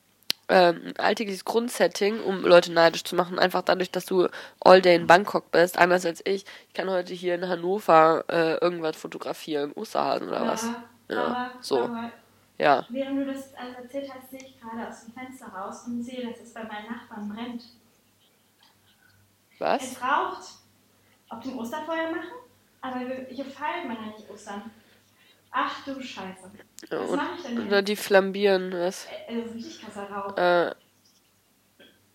ähm, 0.50 0.94
alltägliches 0.98 1.46
Grundsetting, 1.46 2.20
um 2.22 2.42
Leute 2.42 2.72
neidisch 2.72 3.04
zu 3.04 3.16
machen, 3.16 3.40
einfach 3.40 3.62
dadurch, 3.62 3.92
dass 3.92 4.06
du 4.06 4.28
all 4.60 4.82
day 4.82 4.96
in 4.96 5.08
Bangkok 5.08 5.52
bist, 5.52 5.78
anders 5.78 6.06
als 6.06 6.22
ich. 6.26 6.46
Ich 6.68 6.74
kann 6.74 6.90
heute 6.90 7.14
hier 7.14 7.36
in 7.36 7.48
Hannover 7.48 8.26
äh, 8.28 8.56
irgendwas 8.56 8.98
fotografieren, 8.98 9.72
Osterhasen 9.74 10.28
oder 10.28 10.46
was. 10.48 10.64
Ja, 11.08 11.26
aber, 11.26 11.52
so. 11.62 11.84
aber 11.86 12.12
Ja. 12.58 12.86
während 12.90 13.20
du 13.20 13.26
das 13.26 13.54
alles 13.56 13.78
erzählt 13.78 14.12
hast, 14.14 14.32
sehe 14.32 14.40
ich 14.40 14.60
gerade 14.60 14.88
aus 14.88 15.06
dem 15.06 15.14
Fenster 15.14 15.48
raus 15.48 15.84
und 15.86 16.04
sehe, 16.04 16.28
dass 16.28 16.40
es 16.40 16.54
bei 16.54 16.64
meinen 16.64 16.92
Nachbarn 16.92 17.30
brennt. 17.30 17.64
Was? 19.60 19.84
Es 19.84 20.02
raucht. 20.02 20.44
Ob 21.30 21.42
die 21.42 21.52
ein 21.52 21.60
Osterfeuer 21.60 22.12
machen? 22.12 22.30
Aber 22.82 23.00
hier 23.30 23.46
feiert 23.46 23.86
man 23.88 23.98
ja 23.98 24.18
nicht 24.18 24.30
Ostern. 24.30 24.72
Ach 25.52 25.84
du 25.86 26.02
Scheiße. 26.02 26.52
Was 26.90 27.12
mache 27.12 27.30
ich 27.36 27.42
denn 27.44 27.58
Oder 27.58 27.76
hier? 27.78 27.82
die 27.82 27.96
flambieren, 27.96 28.72
was? 28.72 29.06
Äh, 29.06 29.36
Das 29.36 29.46
ist 29.46 29.56
richtig 29.56 29.82
krasser 29.82 30.10
Rauch. 30.10 30.38
Äh, 30.38 30.72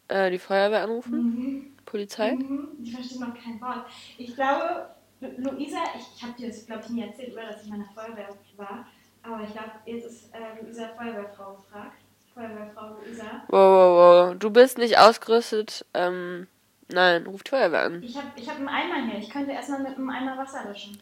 äh, 0.08 0.30
die 0.30 0.38
Feuerwehr 0.38 0.82
anrufen? 0.82 1.14
Mhm. 1.18 1.76
Polizei? 1.84 2.32
Mhm. 2.32 2.68
Ich 2.84 2.94
verstehe 2.94 3.20
noch 3.20 3.34
kein 3.34 3.60
Wort. 3.60 3.86
Ich 4.18 4.34
glaube, 4.34 4.88
Lu- 5.20 5.50
Luisa, 5.50 5.78
ich, 5.96 6.04
ich 6.16 6.22
habe 6.22 6.32
dir 6.36 6.48
das, 6.48 6.66
glaube 6.66 6.82
ich, 6.84 6.90
nie 6.90 7.02
erzählt, 7.02 7.32
oder, 7.32 7.46
dass 7.46 7.58
ich 7.60 7.64
in 7.64 7.70
meiner 7.78 7.88
Feuerwehr 7.94 8.28
war. 8.56 8.86
Aber 9.22 9.42
ich 9.42 9.52
glaube, 9.52 9.70
jetzt 9.86 10.04
ist 10.06 10.34
äh, 10.34 10.60
Luisa 10.62 10.88
Feuerwehrfrau 10.98 11.54
gefragt. 11.54 11.96
Feuerwehrfrau 12.34 12.98
Luisa. 12.98 13.24
Wow, 13.48 13.52
wow, 13.52 14.30
wow. 14.32 14.38
Du 14.38 14.50
bist 14.50 14.78
nicht 14.78 14.98
ausgerüstet. 14.98 15.86
Ähm, 15.94 16.46
nein, 16.88 17.26
ruf 17.26 17.42
die 17.42 17.50
Feuerwehr 17.50 17.82
an. 17.84 18.04
Ich 18.06 18.16
habe 18.16 18.28
ich 18.36 18.48
hab 18.48 18.56
einen 18.58 18.68
Eimer 18.68 19.06
hier. 19.10 19.18
Ich 19.18 19.30
könnte 19.30 19.52
erstmal 19.52 19.80
mit 19.82 19.96
einem 19.96 20.10
Eimer 20.10 20.36
Wasser 20.36 20.64
löschen. 20.68 20.98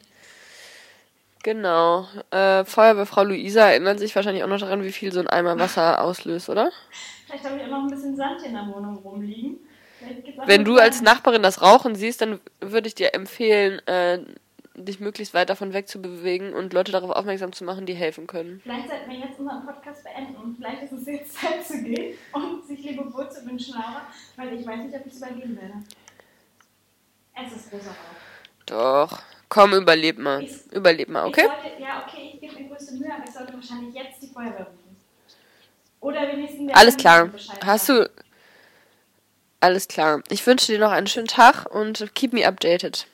Genau. 1.42 2.06
Äh, 2.30 2.64
Feuerwehrfrau 2.64 3.24
Luisa 3.24 3.70
erinnert 3.70 3.98
sich 3.98 4.14
wahrscheinlich 4.14 4.44
auch 4.44 4.48
noch 4.48 4.60
daran, 4.60 4.84
wie 4.84 4.92
viel 4.92 5.12
so 5.12 5.20
ein 5.20 5.28
Eimer 5.28 5.58
Wasser 5.58 6.00
auslöst, 6.04 6.48
oder? 6.48 6.70
Vielleicht 7.26 7.44
habe 7.44 7.56
ich 7.56 7.62
auch 7.64 7.68
noch 7.68 7.82
ein 7.82 7.90
bisschen 7.90 8.16
Sand 8.16 8.42
in 8.42 8.52
der 8.52 8.66
Wohnung 8.66 8.96
rumliegen. 8.98 9.58
Wenn 10.46 10.64
du 10.64 10.78
als 10.78 11.00
Nachbarin 11.00 11.42
das 11.42 11.62
Rauchen 11.62 11.94
siehst, 11.94 12.20
dann 12.20 12.40
würde 12.60 12.88
ich 12.88 12.94
dir 12.94 13.14
empfehlen, 13.14 13.78
äh, 13.86 14.18
dich 14.74 15.00
möglichst 15.00 15.34
weit 15.34 15.50
davon 15.50 15.72
wegzubewegen 15.72 16.54
und 16.54 16.72
Leute 16.72 16.92
darauf 16.92 17.10
aufmerksam 17.10 17.52
zu 17.52 17.64
machen, 17.64 17.86
die 17.86 17.94
helfen 17.94 18.26
können. 18.26 18.60
Vielleicht 18.62 18.88
sollten 18.88 19.10
wir 19.10 19.18
jetzt 19.18 19.38
unseren 19.38 19.64
Podcast 19.64 20.02
beenden 20.02 20.36
und 20.36 20.56
vielleicht 20.56 20.82
ist 20.82 20.92
es 20.92 21.06
jetzt 21.06 21.34
Zeit 21.34 21.64
zu 21.64 21.82
gehen 21.82 22.16
und 22.32 22.66
sich 22.66 22.82
Lebewohl 22.82 23.30
zu 23.30 23.44
wünschen, 23.46 23.74
Laura, 23.74 24.06
weil 24.36 24.58
ich 24.58 24.66
weiß 24.66 24.80
nicht, 24.84 24.94
ob 24.94 25.06
ich 25.06 25.12
es 25.12 25.18
überleben 25.18 25.56
werde. 25.56 25.74
Es 27.34 27.56
ist 27.56 27.70
großer 27.70 27.90
Rauch. 27.90 28.66
Doch. 28.66 29.22
Komm, 29.52 29.74
überleb 29.74 30.18
mal. 30.18 30.46
Ich- 30.46 30.72
Überleb 30.72 31.08
mal, 31.08 31.26
okay? 31.26 31.46
Sollte, 31.62 31.76
ja, 31.84 31.98
okay, 32.00 32.22
ich 32.34 32.40
gebe 32.40 32.54
mir 32.56 32.62
größte 32.62 32.92
Mühe, 32.92 33.12
aber 33.14 33.24
ich 33.26 33.34
sollte 33.34 33.52
wahrscheinlich 33.54 33.94
jetzt 33.94 34.22
die 34.22 34.28
Feuerwehr 34.28 34.66
rufen. 34.66 34.96
Oder 36.00 36.20
wenigstens 36.30 36.66
Alles 36.72 36.96
klar. 36.96 37.30
Hast 37.64 37.88
du. 37.88 38.10
Alles 39.60 39.88
klar. 39.88 40.22
Ich 40.28 40.46
wünsche 40.46 40.66
dir 40.72 40.78
noch 40.78 40.90
einen 40.92 41.06
schönen 41.06 41.26
Tag 41.26 41.64
und 41.74 42.14
keep 42.14 42.32
me 42.34 42.46
updated. 42.46 43.06